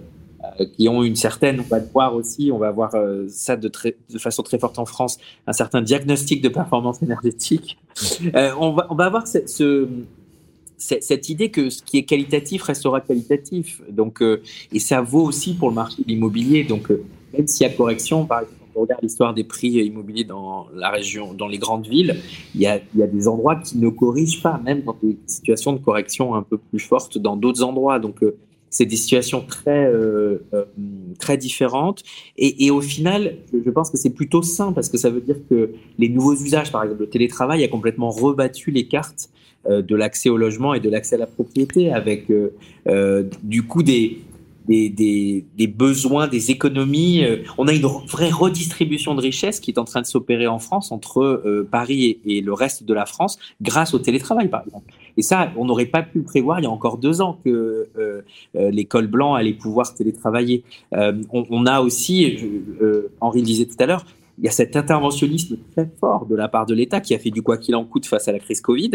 [0.77, 3.71] qui ont une certaine, on va le voir aussi, on va voir euh, ça de,
[4.17, 5.17] façon très forte en France,
[5.47, 7.77] un certain diagnostic de performance énergétique.
[8.35, 9.87] Euh, on, va, on va avoir ce, ce,
[10.79, 13.81] cette idée que ce qui est qualitatif restera qualitatif.
[13.89, 14.41] Donc, euh,
[14.71, 16.63] et ça vaut aussi pour le marché de l'immobilier.
[16.63, 17.03] Donc, euh,
[17.33, 20.89] même s'il y a correction, par exemple, on regarde l'histoire des prix immobiliers dans la
[20.89, 22.15] région, dans les grandes villes,
[22.55, 26.35] il y a, des endroits qui ne corrigent pas, même dans des situations de correction
[26.35, 27.99] un peu plus fortes dans d'autres endroits.
[27.99, 28.37] Donc, euh,
[28.69, 30.65] c'est des situations très euh, euh,
[31.17, 32.03] très différentes
[32.37, 35.71] et, au final je pense que c'est plutôt sain parce que ça veut dire que
[35.97, 39.31] les nouveaux usages par exemple le télétravail a complètement rebattu les cartes
[39.67, 42.31] de l'accès au logement et de l'accès à la propriété avec
[43.43, 44.19] du coup des
[44.69, 47.25] des, des, besoins, des économies.
[47.57, 50.91] On a une vraie redistribution de richesse qui est en train de s'opérer en France
[50.91, 54.93] entre euh, Paris et, le reste de la France grâce au télétravail, par exemple.
[55.17, 58.21] Et ça, on n'aurait pas pu prévoir il y a encore deux ans que euh,
[58.55, 60.63] euh, l'école blanc allait pouvoir télétravailler.
[60.93, 62.37] Euh, on, on, a aussi,
[63.19, 64.05] Henri le disait tout à l'heure,
[64.39, 67.29] il y a cet interventionnisme très fort de la part de l'État qui a fait
[67.29, 68.91] du quoi qu'il en coûte face à la crise Covid,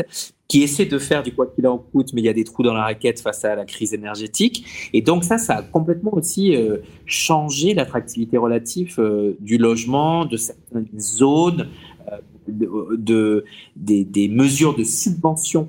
[0.48, 2.62] qui essaie de faire du quoi qu'il en coûte, mais il y a des trous
[2.62, 4.90] dans la raquette face à la crise énergétique.
[4.94, 10.38] Et donc ça, ça a complètement aussi euh, changé l'attractivité relative euh, du logement, de
[10.38, 11.68] certaines zones,
[12.10, 12.18] euh,
[12.48, 13.44] de, de,
[13.76, 15.68] des, des mesures de subvention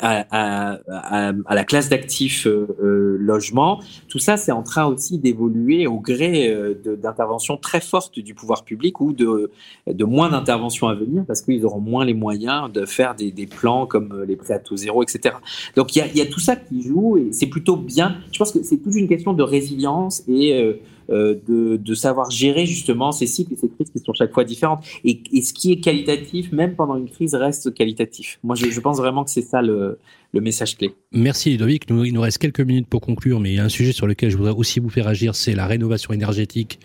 [0.00, 3.80] à, à, à, la classe d'actifs euh, euh, logement.
[4.08, 8.64] Tout ça, c'est en train aussi d'évoluer au gré euh, d'interventions très fortes du pouvoir
[8.64, 9.50] public ou de,
[9.86, 13.46] de moins d'interventions à venir parce qu'ils auront moins les moyens de faire des, des,
[13.46, 15.34] plans comme les prêts à taux zéro, etc.
[15.76, 18.16] Donc il y a, y a, tout ça qui joue et c'est plutôt bien.
[18.32, 20.74] Je pense que c'est toute une question de résilience et euh,
[21.10, 24.84] de, de, savoir gérer justement ces cycles et ces crises qui sont chaque fois différentes.
[25.04, 28.38] Et, et, ce qui est qualitatif, même pendant une crise, reste qualitatif.
[28.44, 29.98] Moi, je, je pense vraiment que c'est ça le,
[30.32, 30.92] le message clé.
[31.12, 31.90] Merci Ludovic.
[31.90, 34.06] Nous, il nous reste quelques minutes pour conclure, mais il y a un sujet sur
[34.06, 36.78] lequel je voudrais aussi vous faire agir, c'est la rénovation énergétique.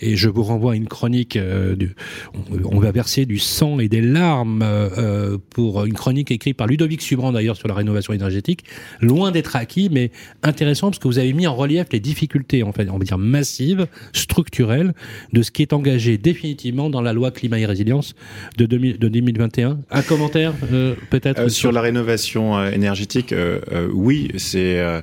[0.00, 1.36] Et je vous renvoie à une chronique.
[1.36, 1.94] Euh, du,
[2.34, 6.66] on, on, va verser du sang et des larmes euh, pour une chronique écrite par
[6.66, 8.64] Ludovic Subran d'ailleurs sur la rénovation énergétique.
[9.00, 10.10] Loin d'être acquis, mais
[10.42, 13.18] intéressant parce que vous avez mis en relief les difficultés, en fait, on va dire
[13.18, 14.94] massives, structurelles,
[15.32, 18.14] de ce qui est engagé définitivement dans la loi climat et résilience
[18.58, 19.78] de, 2000, de 2021.
[19.90, 23.32] Un commentaire euh, peut-être euh, sur la rénovation euh, énergétique.
[23.32, 25.00] Euh, euh, oui, c'est euh,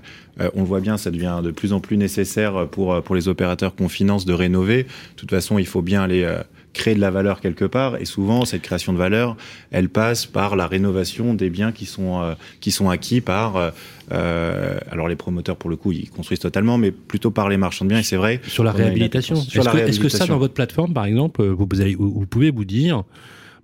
[0.56, 3.76] on le voit bien, ça devient de plus en plus nécessaire pour pour les opérateurs
[3.76, 4.84] qu'on finance de rénover.
[4.84, 6.26] De toute façon, il faut bien aller
[6.74, 9.36] créer de la valeur quelque part et souvent cette création de valeur
[9.72, 13.74] elle passe par la rénovation des biens qui sont euh, qui sont acquis par
[14.12, 17.86] euh, alors les promoteurs pour le coup ils construisent totalement mais plutôt par les marchands
[17.86, 20.54] de biens et c'est vrai sur la réhabilitation est-ce que, est que, ça dans votre
[20.54, 23.04] plateforme par exemple vous, vous, allez, vous pouvez vous dire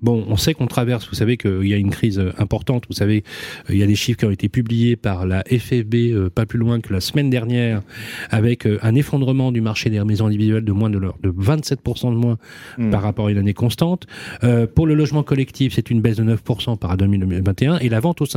[0.02, 3.24] Bon, on sait qu'on traverse, vous savez qu'il y a une crise importante, vous savez,
[3.70, 6.60] il y a des chiffres qui ont été publiés par la FFB euh, pas plus
[6.60, 7.82] loin que la semaine dernière,
[8.30, 12.12] avec euh, un effondrement du marché des maisons individuelles de moins de, leur, de 27%
[12.12, 12.38] de moins
[12.78, 12.90] mmh.
[12.92, 14.06] par rapport à une année constante.
[14.44, 17.90] Euh, pour le logement collectif, c'est une baisse de 9% par rapport à 2021, et
[17.90, 18.28] la vente aux,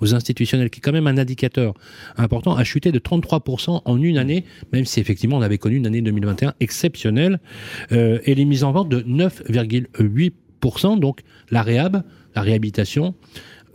[0.00, 1.74] aux institutionnels, qui est quand même un indicateur
[2.16, 5.86] important, a chuté de 33% en une année, même si effectivement on avait connu une
[5.86, 7.40] année 2021 exceptionnelle,
[7.92, 10.32] euh, et les mises en vente de 9,8%
[10.96, 12.02] donc la réhab,
[12.34, 13.14] la réhabilitation,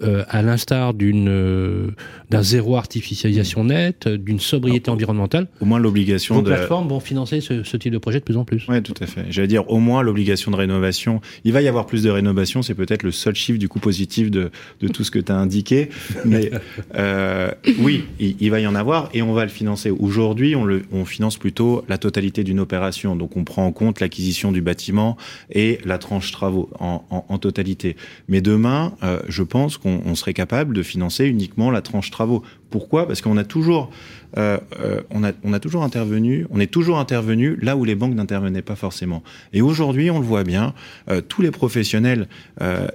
[0.02, 1.88] euh, à l'instar d'une euh,
[2.30, 5.48] d'un zéro artificialisation nette, d'une sobriété Alors, environnementale.
[5.62, 8.44] Au moins l'obligation de plateformes vont financer ce, ce, type de projet de plus en
[8.44, 8.66] plus.
[8.68, 9.26] Oui, tout à fait.
[9.30, 11.22] J'allais dire au moins l'obligation de rénovation.
[11.44, 14.32] Il va y avoir plus de rénovation, c'est peut-être le seul chiffre du coup positif
[14.32, 15.90] de de tout ce que tu as indiqué,
[16.26, 16.52] mais
[16.96, 19.92] euh, oui, il, il, va y en avoir et on va le financer.
[19.92, 24.00] Aujourd'hui, on le on finance plutôt la totalité d'une opération, donc on prend en compte
[24.00, 25.18] l'acquisition du bâtiment
[25.52, 27.96] et la tranche travaux en, en, en totalité.
[28.28, 32.42] Mais demain, euh, je pense qu'on on serait capable de financer uniquement la tranche travaux.
[32.74, 33.08] Pourquoi?
[33.08, 33.92] Parce qu'on a toujours,
[34.36, 37.94] euh, euh, on a, on a toujours intervenu, on est toujours intervenu là où les
[37.94, 39.22] banques n'intervenaient pas forcément.
[39.54, 40.74] Et aujourd'hui, on le voit bien,
[41.12, 42.28] euh, tous les professionnels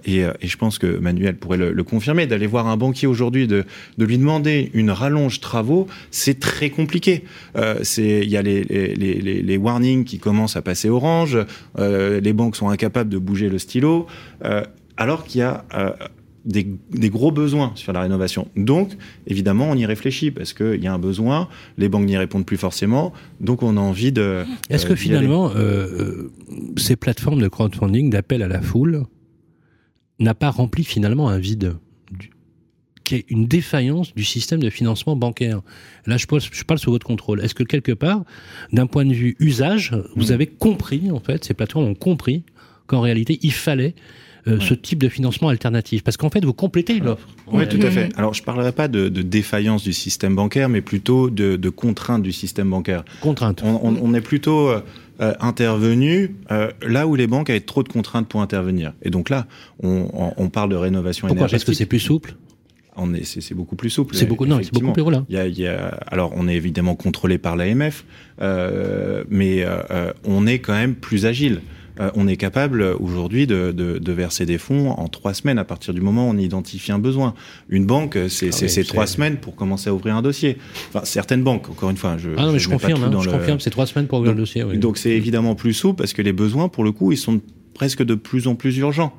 [0.05, 3.65] et, et, je pense que Manuel pourrait le, confirmer, d'aller voir un banquier aujourd'hui, de,
[3.99, 7.23] de lui demander une rallonge travaux, c'est très compliqué.
[7.55, 11.39] Il y a les, les, les, warnings qui commencent à passer orange,
[11.79, 14.07] les banques sont incapables de bouger le stylo,
[14.97, 15.65] alors qu'il y a
[16.49, 18.49] des, des, gros besoins sur la rénovation.
[18.57, 18.97] Donc,
[19.27, 22.57] évidemment, on y réfléchit parce qu'il y a un besoin, les banques n'y répondent plus
[22.57, 24.45] forcément, donc on a envie de...
[24.71, 26.33] Est-ce euh, que finalement, euh,
[26.77, 29.05] ces plateformes de crowdfunding, d'appel à la foule,
[30.19, 31.77] n'a pas rempli finalement un vide
[33.05, 35.61] qui est une défaillance du système de financement bancaire?
[36.07, 37.45] Là, je parle, je parle sous votre contrôle.
[37.45, 38.25] Est-ce que quelque part,
[38.73, 40.33] d'un point de vue usage, vous mmh.
[40.33, 42.43] avez compris, en fait, ces plateformes ont compris
[42.87, 44.61] qu'en réalité, il fallait euh, ouais.
[44.61, 47.27] ce type de financement alternatif Parce qu'en fait, vous complétez une offre.
[47.53, 48.11] Oui, tout à fait.
[48.17, 51.69] Alors, je ne parlerai pas de, de, défaillance du système bancaire, mais plutôt de, de
[51.71, 53.05] contrainte du système bancaire.
[53.21, 53.63] Contrainte.
[53.65, 54.81] On, on, on est plutôt euh,
[55.41, 58.93] intervenu euh, là où les banques avaient trop de contraintes pour intervenir.
[59.03, 59.47] Et donc là,
[59.83, 61.43] on, on, on parle de rénovation Pourquoi?
[61.47, 61.67] Énergétique.
[61.67, 62.37] Parce que c'est plus souple?
[63.01, 64.17] On est, c'est, beaucoup plus souple.
[64.17, 65.25] C'est beaucoup, non, c'est beaucoup plus roulant.
[65.29, 68.05] Il y a, il y a, alors, on est évidemment contrôlé par l'AMF,
[68.41, 71.61] euh, mais euh, on est quand même plus agile
[72.01, 75.65] euh, on est capable aujourd'hui de, de, de, verser des fonds en trois semaines à
[75.65, 77.35] partir du moment où on identifie un besoin.
[77.69, 80.59] Une banque, c'est ah oui, trois semaines pour commencer à ouvrir un dossier.
[80.89, 83.31] Enfin, certaines banques, encore une fois, je, ah non, mais je, je confirme, hein, je
[83.31, 83.37] le...
[83.37, 84.65] confirme, c'est trois semaines pour ouvrir donc, le dossier.
[84.65, 84.79] Oui.
[84.79, 87.41] Donc c'est évidemment plus souple parce que les besoins, pour le coup, ils sont
[87.75, 89.15] presque de plus en plus urgents.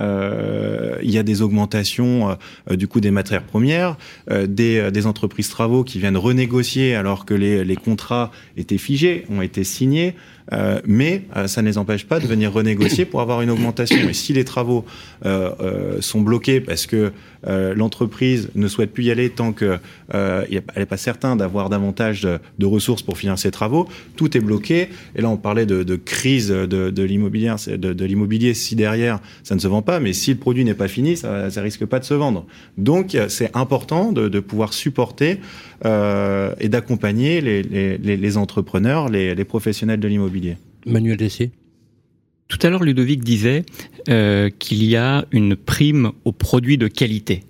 [0.00, 2.36] Euh, il y a des augmentations
[2.70, 3.96] euh, du coût des matières premières,
[4.30, 9.24] euh, des, des, entreprises travaux qui viennent renégocier alors que les, les contrats étaient figés,
[9.30, 10.14] ont été signés.
[10.52, 14.08] Euh, mais euh, ça ne les empêche pas de venir renégocier pour avoir une augmentation.
[14.08, 14.84] Et si les travaux
[15.24, 17.12] euh, sont bloqués parce que
[17.74, 19.80] l'entreprise ne souhaite plus y aller tant qu'elle
[20.12, 24.90] n'est pas certain d'avoir davantage de, ressources pour financer ses travaux, tout est bloqué.
[25.16, 29.98] Et là, on parlait de, crise de, l'immobilier, si derrière ça ne se vend pas,
[29.98, 32.46] mais si le produit n'est pas fini, ça, ça risque pas de se vendre.
[32.78, 35.40] Donc, c'est important de pouvoir supporter
[35.84, 40.56] euh, et d'accompagner les, les, les, entrepreneurs, les, les professionnels de l'immobilier.
[40.86, 41.50] Manuel Dessier
[42.48, 43.64] Tout à l'heure, Ludovic disait
[44.08, 47.44] euh, qu'il y a une prime aux produits de qualité.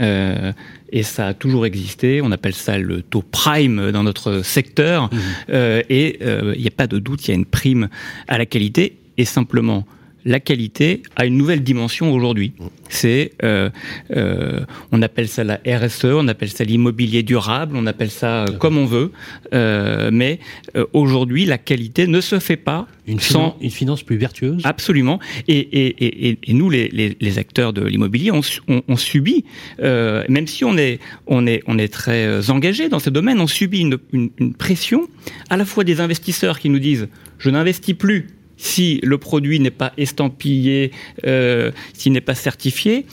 [0.00, 0.52] Euh,
[0.90, 2.20] et ça a toujours existé.
[2.20, 5.04] On appelle ça le taux prime dans notre secteur.
[5.04, 5.18] Mmh.
[5.50, 7.88] Euh, et il n'y a pas de doute, il y a une prime
[8.26, 8.98] à la qualité.
[9.16, 9.86] Et simplement,
[10.24, 12.52] la qualité a une nouvelle dimension aujourd'hui.
[12.88, 13.70] C'est, euh,
[14.16, 14.60] euh,
[14.92, 18.78] on appelle ça la RSE, on appelle ça l'immobilier durable, on appelle ça euh, comme
[18.78, 19.12] on veut,
[19.54, 20.40] euh, mais
[20.76, 24.62] euh, aujourd'hui la qualité ne se fait pas Une, sans une finance plus vertueuse?
[24.64, 25.18] Absolument.
[25.48, 29.44] Et, et, et, et nous, les, les, les acteurs de l'immobilier, on, on, on subit,
[29.80, 33.46] euh, même si on est, on est, on est très engagé dans ce domaine, on
[33.46, 35.08] subit une, une, une pression
[35.50, 37.08] à la fois des investisseurs qui nous disent
[37.38, 38.26] je n'investis plus
[38.58, 40.90] si le produit n'est pas estampillé,
[41.24, 43.06] euh, s'il n'est pas certifié.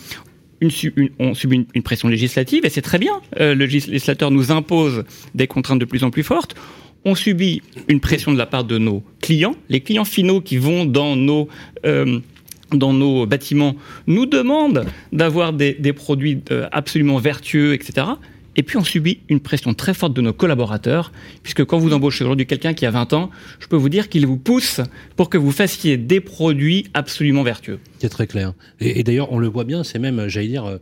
[1.19, 3.21] On subit une, pression législative et c'est très bien.
[3.39, 5.03] Euh, le législateur nous impose
[5.35, 6.55] des contraintes de plus en plus fortes.
[7.03, 9.55] On subit une pression de la part de nos clients.
[9.69, 11.49] Les clients finaux qui vont dans nos
[11.85, 12.19] euh,
[13.27, 13.75] bâtiments
[14.07, 16.41] nous demandent d'avoir des, produits
[16.71, 18.07] absolument vertueux, etc.
[18.55, 21.11] Et puis on subit une pression très forte de nos collaborateurs,
[21.43, 23.29] puisque quand vous embauchez aujourd'hui quelqu'un qui a 20 ans,
[23.59, 24.81] je peux vous dire qu'il vous pousse
[25.15, 27.79] pour que vous fassiez des produits absolument vertueux.
[27.99, 28.53] C'est très clair.
[28.79, 30.77] Et, d'ailleurs, on le voit bien, c'est même, j'allais dire, euh,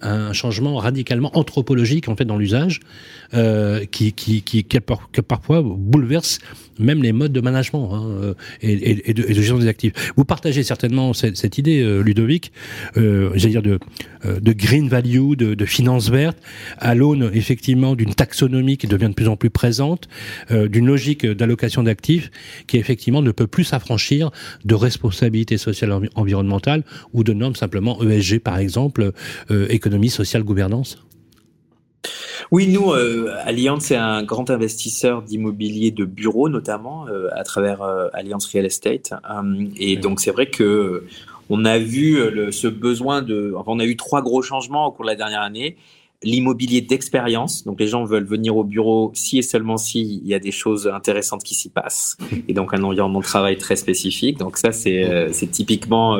[0.00, 2.80] un changement radicalement anthropologique en fait dans l'usage,
[3.34, 6.38] euh, qui, qui, qui, qui parfois bouleverse
[6.78, 9.68] même les modes de management hein, euh, et, et, et de, et de gestion des
[9.68, 9.92] actifs.
[10.16, 12.52] Vous partagez certainement cette, cette idée, euh, Ludovic,
[12.96, 13.78] euh, j'allais dire de,
[14.24, 16.38] euh, de green value, de, de finance verte,
[16.78, 20.08] à l'aune effectivement d'une taxonomie qui devient de plus en plus présente,
[20.50, 22.30] euh, d'une logique d'allocation d'actifs
[22.66, 24.30] qui effectivement ne peut plus s'affranchir
[24.64, 29.12] de responsabilité sociale environnementale ou de normes simplement ESG par exemple,
[29.70, 31.02] économie sociale gouvernance?
[32.50, 37.82] Oui, nous, euh, Allianz est un grand investisseur d'immobilier de bureaux, notamment euh, à travers
[37.82, 39.12] euh, Allianz Real Estate.
[39.30, 41.04] Euh, et donc, c'est vrai que
[41.48, 43.54] on a vu euh, le- ce besoin de.
[43.56, 45.76] Enfin, on a eu trois gros changements au cours de la dernière année.
[46.24, 50.34] L'immobilier d'expérience, donc les gens veulent venir au bureau si et seulement si il y
[50.34, 54.38] a des choses intéressantes qui s'y passent, et donc un environnement de travail très spécifique.
[54.38, 56.16] Donc ça, c'est euh, c'est typiquement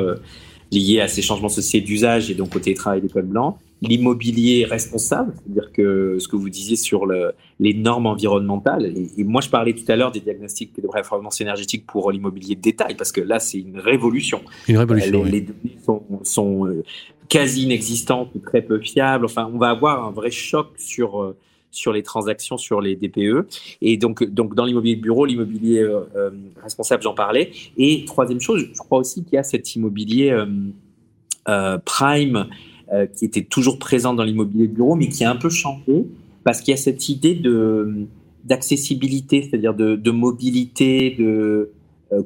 [0.73, 3.57] euh, lié à ces changements sociaux d'usage et donc au télétravail des codes blancs.
[3.81, 9.23] L'immobilier responsable, c'est-à-dire que ce que vous disiez sur le, les normes environnementales, et, et
[9.25, 12.95] moi je parlais tout à l'heure des diagnostics de performance énergétique pour l'immobilier de détail,
[12.95, 14.41] parce que là c'est une révolution.
[14.69, 15.31] Une révolution, Euh, Les, oui.
[15.31, 16.83] les données sont, sont euh,
[17.27, 19.25] quasi inexistantes ou très peu fiables.
[19.25, 21.35] Enfin, on va avoir un vrai choc sur euh,
[21.73, 23.47] sur les transactions, sur les DPE.
[23.81, 26.29] Et donc, donc dans l'immobilier de bureau, l'immobilier euh, euh,
[26.61, 27.51] responsable, j'en parlais.
[27.77, 30.31] Et troisième chose, je crois aussi qu'il y a cet immobilier
[31.49, 32.47] euh, prime
[33.17, 36.05] qui était toujours présent dans l'immobilier de bureau, mais qui a un peu changé
[36.43, 38.05] parce qu'il y a cette idée de
[38.43, 41.71] d'accessibilité, c'est-à-dire de, mobilité, de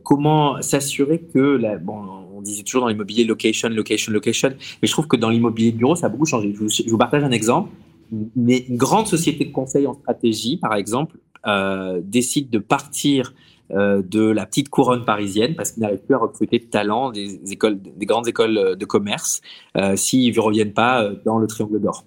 [0.04, 2.02] comment s'assurer que la, bon,
[2.36, 4.50] on disait toujours dans l'immobilier location, location, location,
[4.82, 6.54] mais je trouve que dans l'immobilier de bureau, ça a beaucoup changé.
[6.54, 7.70] Je vous partage un exemple.
[8.12, 8.30] Une,
[8.70, 13.34] une grande société de conseil en stratégie, par exemple, euh, décide de partir
[13.72, 17.40] euh, de la petite couronne parisienne parce qu'ils n'arrivent plus à recruter de talents des
[17.52, 19.42] écoles, des grandes écoles de commerce
[19.76, 22.06] euh, s'ils ne reviennent pas euh, dans le triangle d'or.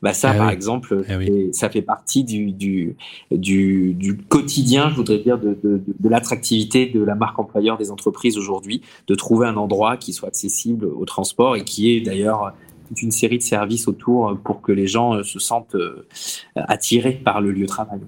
[0.00, 0.52] Bah ça, Ah par oui.
[0.52, 2.96] exemple, c'est- ça fait partie du, du,
[3.32, 7.76] du, du quotidien, je voudrais dire, de, de, de, de l'attractivité de la marque employeur
[7.78, 12.00] des entreprises aujourd'hui, de trouver un endroit qui soit accessible au transport et qui est
[12.00, 12.54] d'ailleurs
[12.86, 16.06] toute une série de services autour pour que les gens euh, se sentent euh,
[16.54, 18.00] attirés par le lieu de travail.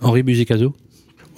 [0.00, 0.74] Henri Buzicazo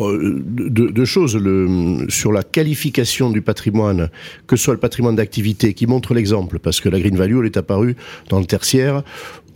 [0.00, 4.10] Euh, deux, deux choses le, sur la qualification du patrimoine,
[4.46, 7.46] que ce soit le patrimoine d'activité qui montre l'exemple, parce que la green value elle
[7.46, 7.96] est apparue
[8.28, 9.02] dans le tertiaire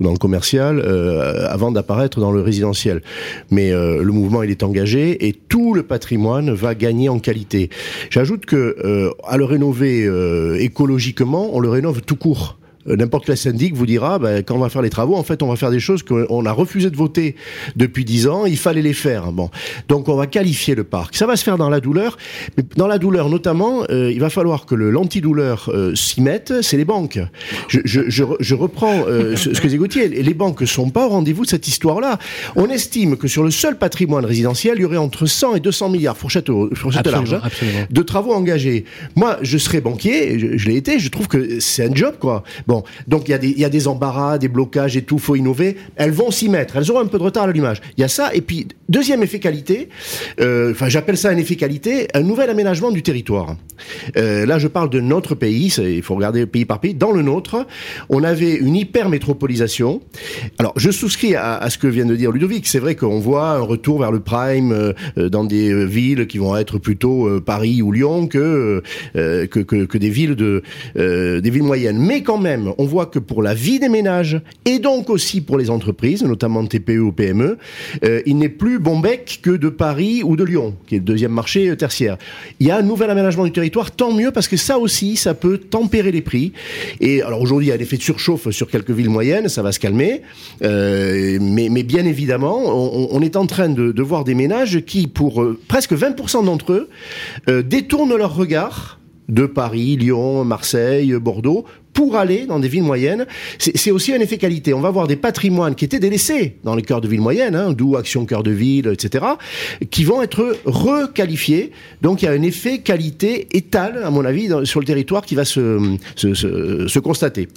[0.01, 3.03] ou dans le commercial euh, avant d'apparaître dans le résidentiel.
[3.51, 7.71] Mais euh, le mouvement il est engagé et tout le patrimoine va gagner en qualité.
[8.11, 12.59] J'ajoute que euh, à le rénover euh, écologiquement, on le rénove tout court.
[12.89, 15.43] Euh, N'importe quel syndic vous dira, ben, quand on va faire les travaux, en fait,
[15.43, 17.37] on va faire des choses qu'on a refusé de voter
[17.77, 18.45] depuis dix ans.
[18.47, 19.33] Il fallait les faire.
[19.33, 19.51] Bon,
[19.89, 21.17] donc on va qualifier le parc.
[21.17, 22.17] Ça va se faire dans la douleur,
[22.57, 26.53] mais dans la douleur notamment, euh, il va falloir que le l'antidouleur euh, s'y mette.
[26.63, 27.19] C'est les banques.
[27.69, 30.09] Je, je, je, re- je reprends euh, ce, ce que disait Gauthier.
[30.09, 32.19] Les banques sont pas au rendez-vous de cette histoire-là.
[32.57, 35.89] On estime que sur le seul patrimoine résidentiel, il y aurait entre 100 et 200
[35.91, 38.85] milliards, fourchette, au- fourchette Absolument, large, hein, de travaux engagés.
[39.17, 42.43] Moi, je serais banquier, je, je l'ai été, je trouve que c'est un job, quoi.
[42.67, 42.72] Bon,
[43.07, 45.77] donc il y, a des- il embarras, des blocages et tout, faut innover.
[45.97, 47.81] Elles vont s'y mettre, elles auront un peu de retard à l'allumage.
[47.97, 49.89] Il y a ça, et puis, deuxième effet qualité,
[50.41, 53.57] euh, enfin j'appelle ça un effet qualité, un nouvel aménagement du territoire.
[54.17, 56.95] Euh, là, je parle de notre pays, il faut regarder pays par pays.
[56.95, 57.67] Dans le nôtre,
[58.09, 60.01] on avait une hyper-métropolisation.
[60.59, 62.67] Alors, je souscris à, ce que vient de dire Ludovic.
[62.67, 66.57] C'est vrai qu'on voit un retour vers le prime euh, dans des villes qui vont
[66.57, 68.83] être plutôt Paris ou Lyon que,
[69.15, 70.63] que, que, des villes de
[70.95, 71.99] des villes moyennes.
[71.99, 75.59] Mais quand même, on voit que pour la vie des ménages et donc aussi pour
[75.59, 77.59] les entreprises, notamment TPE ou PME,
[78.05, 81.05] euh, il n'est plus bon bec que de Paris ou de Lyon, qui est le
[81.05, 82.17] deuxième marché euh, tertiaire.
[82.61, 85.35] Il y a un nouvel aménagement du territoire, tant mieux parce que ça aussi, ça
[85.35, 86.53] peut tempérer les prix.
[87.01, 89.73] Et alors aujourd'hui, il y a l'effet de surchauffe sur quelques villes moyennes, ça va
[89.73, 90.23] se calmer,
[90.63, 95.93] euh, mais, bien évidemment, on, est en train de, voir des ménages qui, pour presque
[95.93, 102.69] 20% d'entre eux, détournent leur regard de Paris, Lyon, Marseille, Bordeaux, pour aller dans des
[102.69, 103.27] villes moyennes.
[103.59, 104.75] C'est aussi un effet qualité.
[104.75, 107.73] On va voir des patrimoines qui étaient délaissés dans les cœurs de villes moyennes, hein,
[107.73, 109.25] d'où Action Cœur de Ville, etc.,
[109.91, 111.73] qui vont être requalifiés.
[112.01, 115.35] Donc il y a un effet qualité étal, à mon avis, sur le territoire qui
[115.35, 117.49] va se, se, constater.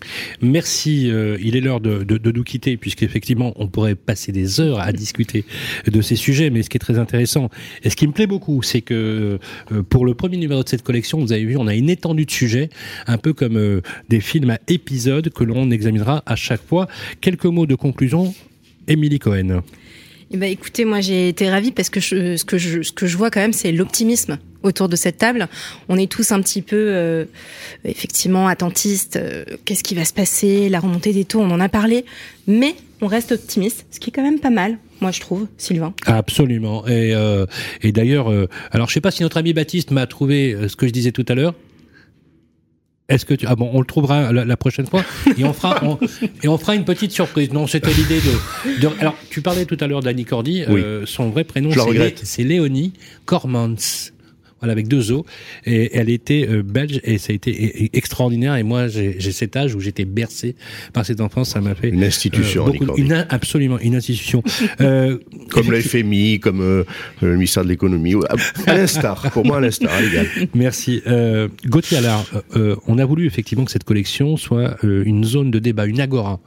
[0.42, 1.10] Merci.
[1.12, 4.80] euh, il est l'heure de, de, de nous quitter, puisqu'effectivement, on pourrait passer des heures
[4.80, 5.46] à discuter
[5.88, 6.50] de ces sujets.
[6.50, 7.50] Mais ce qui est très intéressant,
[7.84, 9.40] et ce qui me plaît beaucoup, c'est que
[9.72, 12.26] euh, pour le premier numéro de cette collection, vous avez vu, on a une étendue
[12.26, 12.70] de sujets,
[13.08, 16.88] un peu comme euh, des films à épisodes que l'on examinera à chaque fois.
[17.22, 18.34] Quelques mots de conclusion.
[18.88, 19.62] Émilie Cohen.
[20.32, 23.06] Eh ben, écoutez, moi j'ai été ravie parce que je, ce, que je, ce que
[23.08, 25.48] je vois quand même, c'est l'optimisme autour de cette table.
[25.88, 27.26] On est tous un petit peu, euh,
[27.84, 29.18] effectivement, attentistes.
[29.18, 32.06] euh, Qu'est-ce qui va se passer La remontée des taux, on en a parlé.
[32.48, 35.94] Mais on reste optimiste, ce qui est quand même pas mal, moi je trouve, Sylvain.
[36.08, 36.86] Absolument.
[36.88, 37.46] Et, euh,
[37.84, 38.32] et d'ailleurs,
[38.72, 41.26] alors je sais pas si notre ami Baptiste m'a trouvé ce que je disais tout
[41.28, 41.54] à l'heure.
[43.08, 45.04] Est-ce que tu ah bon on le trouvera la, la prochaine fois
[45.38, 46.00] et on fera on-
[46.42, 47.52] et on fera une petite surprise.
[47.54, 50.64] Non, c'était l'idée de, de- alors tu parlais tout à l'heure d'Annie Cordy.
[50.68, 50.82] Oui.
[50.84, 51.70] euh, son vrai prénom
[52.24, 52.94] c'est Léonie
[53.26, 53.76] Cormans.
[54.62, 55.26] Voilà, avec deux O.
[55.66, 58.56] Et elle était euh, belge et ça a été e- e- extraordinaire.
[58.56, 60.56] Et moi, j'ai cet âge où j'étais bercé
[60.94, 61.50] par cette enfance.
[61.50, 64.44] Ça m'a fait Une institution, euh, beaucoup- une, absolument une institution.
[64.82, 65.18] Euh,
[65.52, 66.60] Comme le FMI, comme
[67.22, 68.16] le ministère de l'économie,
[68.68, 69.92] à, l'instar, pour moi à l'instar.
[70.54, 71.02] Merci.
[71.66, 72.26] Gauthier Allard,
[72.88, 76.40] on a voulu effectivement que cette collection soit une zone de débat, une agora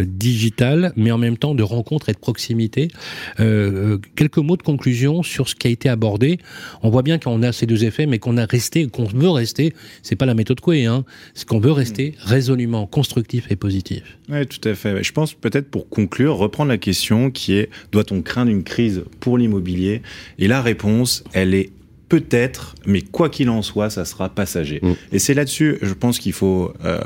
[0.00, 2.88] digitale, mais en même temps de rencontre et de proximité.
[3.36, 6.38] Quelques mots de conclusion sur ce qui a été abordé.
[6.82, 9.72] On voit bien qu'on a ces deux effets, mais qu'on a resté, qu'on veut rester.
[10.02, 11.04] C'est pas la méthode Coué, hein.
[11.34, 14.18] C'est qu'on veut rester résolument constructif et positif.
[14.28, 15.02] Oui, tout à fait.
[15.04, 19.38] Je pense peut-être pour conclure, reprendre la question qui est doit-on craindre une crise pour
[19.38, 20.02] l'immobilier?
[20.38, 21.70] Et la réponse, elle est
[22.08, 24.80] peut-être, mais quoi qu'il en soit, ça sera passager.
[24.82, 24.92] Mm.
[25.12, 26.98] Et c'est là-dessus, je pense qu'il faut, euh,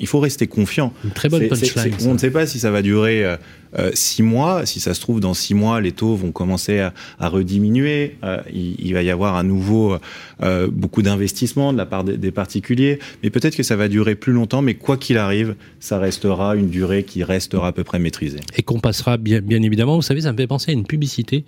[0.00, 0.92] il faut rester confiant.
[1.04, 1.94] Une très bonne punchline.
[2.04, 3.36] On ne sait pas si ça va durer
[3.78, 4.66] euh, six mois.
[4.66, 8.16] Si ça se trouve, dans six mois, les taux vont commencer à, rediminuer.
[8.24, 9.96] Euh, il, va y avoir à nouveau
[10.42, 12.98] euh, beaucoup d'investissements de la part des, particuliers.
[13.22, 14.62] Mais peut-être que ça va durer plus longtemps.
[14.62, 18.40] Mais quoi qu'il arrive, ça restera une durée qui restera à peu près maîtrisée.
[18.56, 19.96] et qu'on passera bien, évidemment.
[19.96, 21.44] Vous savez, ça me fait penser à une publicité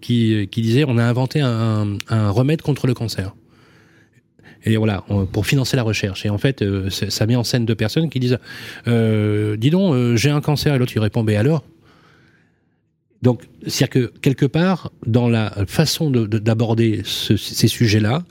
[0.00, 1.98] qui, disait on a inventé un
[2.30, 3.32] remède contre le cancer.
[4.66, 6.26] Et voilà, pour financer la recherche.
[6.26, 8.38] Et en fait, euh, ça met en scène deux personnes qui disent
[8.88, 10.74] euh, Dis donc, euh, j'ai un cancer.
[10.74, 11.64] Et l'autre, il répond Ben alors?
[13.22, 18.24] Donc, c'est-à-dire que quelque part, dans la façon de- de- d'aborder ce- ces sujets-là,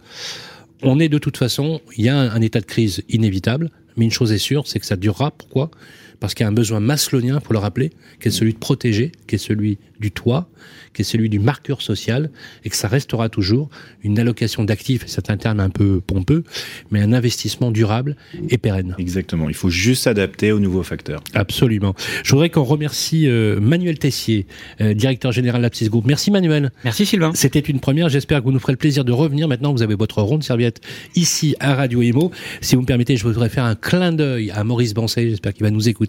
[0.84, 4.12] on est de toute façon, il y a un état de crise inévitable, mais une
[4.12, 5.32] chose est sûre, c'est que ça durera.
[5.32, 5.72] Pourquoi?
[6.20, 9.12] Parce qu'il y a un besoin maslonien, faut le rappeler, qui est celui de protéger,
[9.28, 10.50] qui est celui du toit,
[10.94, 12.30] qui est celui du marqueur social,
[12.64, 13.70] et que ça restera toujours
[14.04, 16.44] une allocation d'actifs, et c'est un terme un peu pompeux,
[16.92, 18.16] mais un investissement durable
[18.50, 18.96] et pérenne.
[18.98, 19.50] Exactement.
[19.50, 21.24] Il faut juste s'adapter aux nouveaux facteurs.
[21.34, 21.96] Absolument.
[22.24, 24.48] Je voudrais qu'on remercie euh, Manuel Tessier,
[24.82, 26.06] euh, directeur général d'Apsis Group.
[26.06, 26.72] Merci Manuel.
[26.84, 27.32] Merci Sylvain.
[27.34, 28.10] C'était une première.
[28.10, 29.48] J'espère que vous nous ferez le plaisir de revenir.
[29.48, 30.82] Maintenant, vous avez votre ronde serviette
[31.16, 32.32] ici à Radio Imo.
[32.62, 35.30] Si vous me permettez, je voudrais faire un clin d'œil à Maurice Bancet.
[35.30, 36.05] J'espère qu'il va nous écouter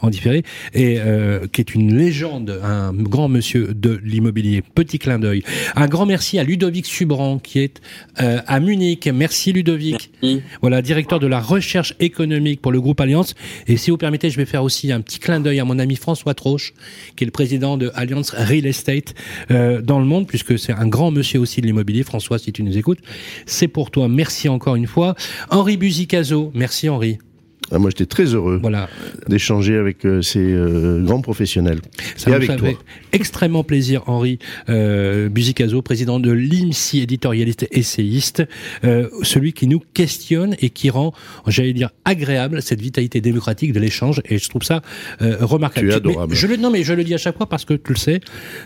[0.00, 0.42] en différé
[0.74, 4.62] et euh, qui est une légende, un grand monsieur de l'immobilier.
[4.74, 5.42] Petit clin d'œil.
[5.74, 7.80] Un grand merci à Ludovic Subran qui est
[8.20, 9.08] euh, à Munich.
[9.12, 10.10] Merci Ludovic.
[10.60, 13.34] Voilà, directeur de la recherche économique pour le groupe Alliance.
[13.66, 15.96] Et si vous permettez, je vais faire aussi un petit clin d'œil à mon ami
[15.96, 16.72] François Troche,
[17.16, 19.14] qui est le président de Alliance Real Estate
[19.50, 22.02] euh, dans le monde, puisque c'est un grand monsieur aussi de l'immobilier.
[22.02, 22.98] François, si tu nous écoutes,
[23.46, 24.08] c'est pour toi.
[24.08, 25.14] Merci encore une fois.
[25.50, 27.18] Henri Buzicazo, merci Henri.
[27.72, 28.60] Ah, moi, j'étais très heureux
[29.28, 31.80] d'échanger avec euh, ces euh, grands professionnels.
[32.16, 32.68] Ça et avec fait toi.
[33.12, 34.38] extrêmement plaisir, Henri
[34.68, 38.44] euh, Buzicazo, président de l'IMSI, éditorialiste essayiste,
[38.84, 41.12] euh, celui qui nous questionne et qui rend,
[41.46, 44.22] j'allais dire, agréable cette vitalité démocratique de l'échange.
[44.26, 44.82] Et je trouve ça
[45.20, 45.88] remarquable.
[45.88, 46.34] Tu es Mais adorable.
[46.34, 48.20] je le, non, mais je le dis à chaque fois parce que tu le sais,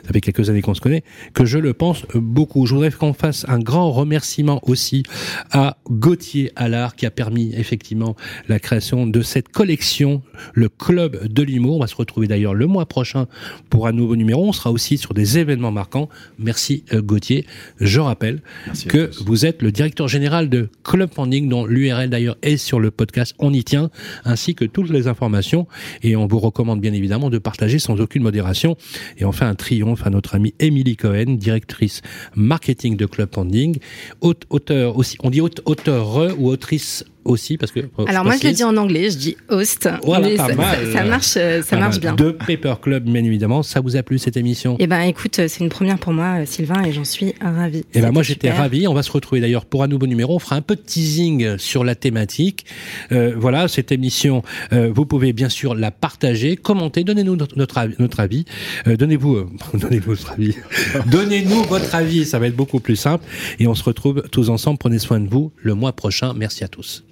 [0.06, 2.66] ça fait quelques années qu'on se connaît, que je le pense beaucoup.
[2.66, 5.04] Je voudrais qu'on fasse un grand remerciement aussi
[5.52, 8.14] à Gauthier Allard qui a permis effectivement
[8.48, 10.22] la création de cette collection,
[10.52, 11.76] le Club de l'humour.
[11.76, 13.26] On va se retrouver d'ailleurs le mois prochain
[13.68, 14.48] pour un nouveau numéro.
[14.48, 16.08] On sera aussi sur des événements marquants.
[16.38, 17.46] Merci euh, Gauthier.
[17.78, 18.42] Je rappelle
[18.88, 22.90] que vous êtes le directeur général de Club Funding, dont l'URL d'ailleurs est sur le
[22.90, 23.90] podcast On y tient,
[24.24, 25.68] ainsi que toutes les informations.
[26.02, 28.76] Et on vous recommande bien évidemment de partager sans aucune modération.
[29.18, 32.02] Et enfin, un triomphe à notre amie Émilie Cohen, directrice
[32.34, 33.78] marketing de Club Funding,
[34.20, 38.64] auteur aussi, on dit auteur ou autrice aussi parce que alors moi je le dis
[38.64, 39.88] en anglais je dis host.
[40.04, 42.14] Voilà, mais ça, mal, ça, ça marche euh, ça marche bien.
[42.14, 43.62] De Paper Club bien évidemment.
[43.62, 44.76] Ça vous a plu cette émission?
[44.78, 47.84] Eh ben écoute c'est une première pour moi Sylvain et j'en suis ravi.
[47.94, 48.86] Eh ben moi j'étais ravi.
[48.88, 50.36] On va se retrouver d'ailleurs pour un nouveau numéro.
[50.36, 52.64] On fera un peu de teasing sur la thématique.
[53.12, 54.42] Euh, voilà cette émission
[54.72, 57.04] euh, vous pouvez bien sûr la partager commenter.
[57.04, 58.44] Donnez-nous notre, notre avis, notre avis.
[58.86, 60.54] Euh, donnez-vous euh, donnez-nous votre avis.
[61.06, 62.24] Donnez-nous votre avis.
[62.24, 63.24] Ça va être beaucoup plus simple.
[63.58, 64.78] Et on se retrouve tous ensemble.
[64.78, 66.34] Prenez soin de vous le mois prochain.
[66.34, 67.04] Merci à tous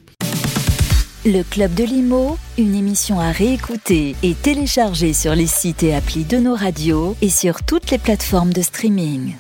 [1.25, 6.25] Le Club de Limo, une émission à réécouter et télécharger sur les sites et applis
[6.25, 9.35] de nos radios et sur toutes les plateformes de streaming.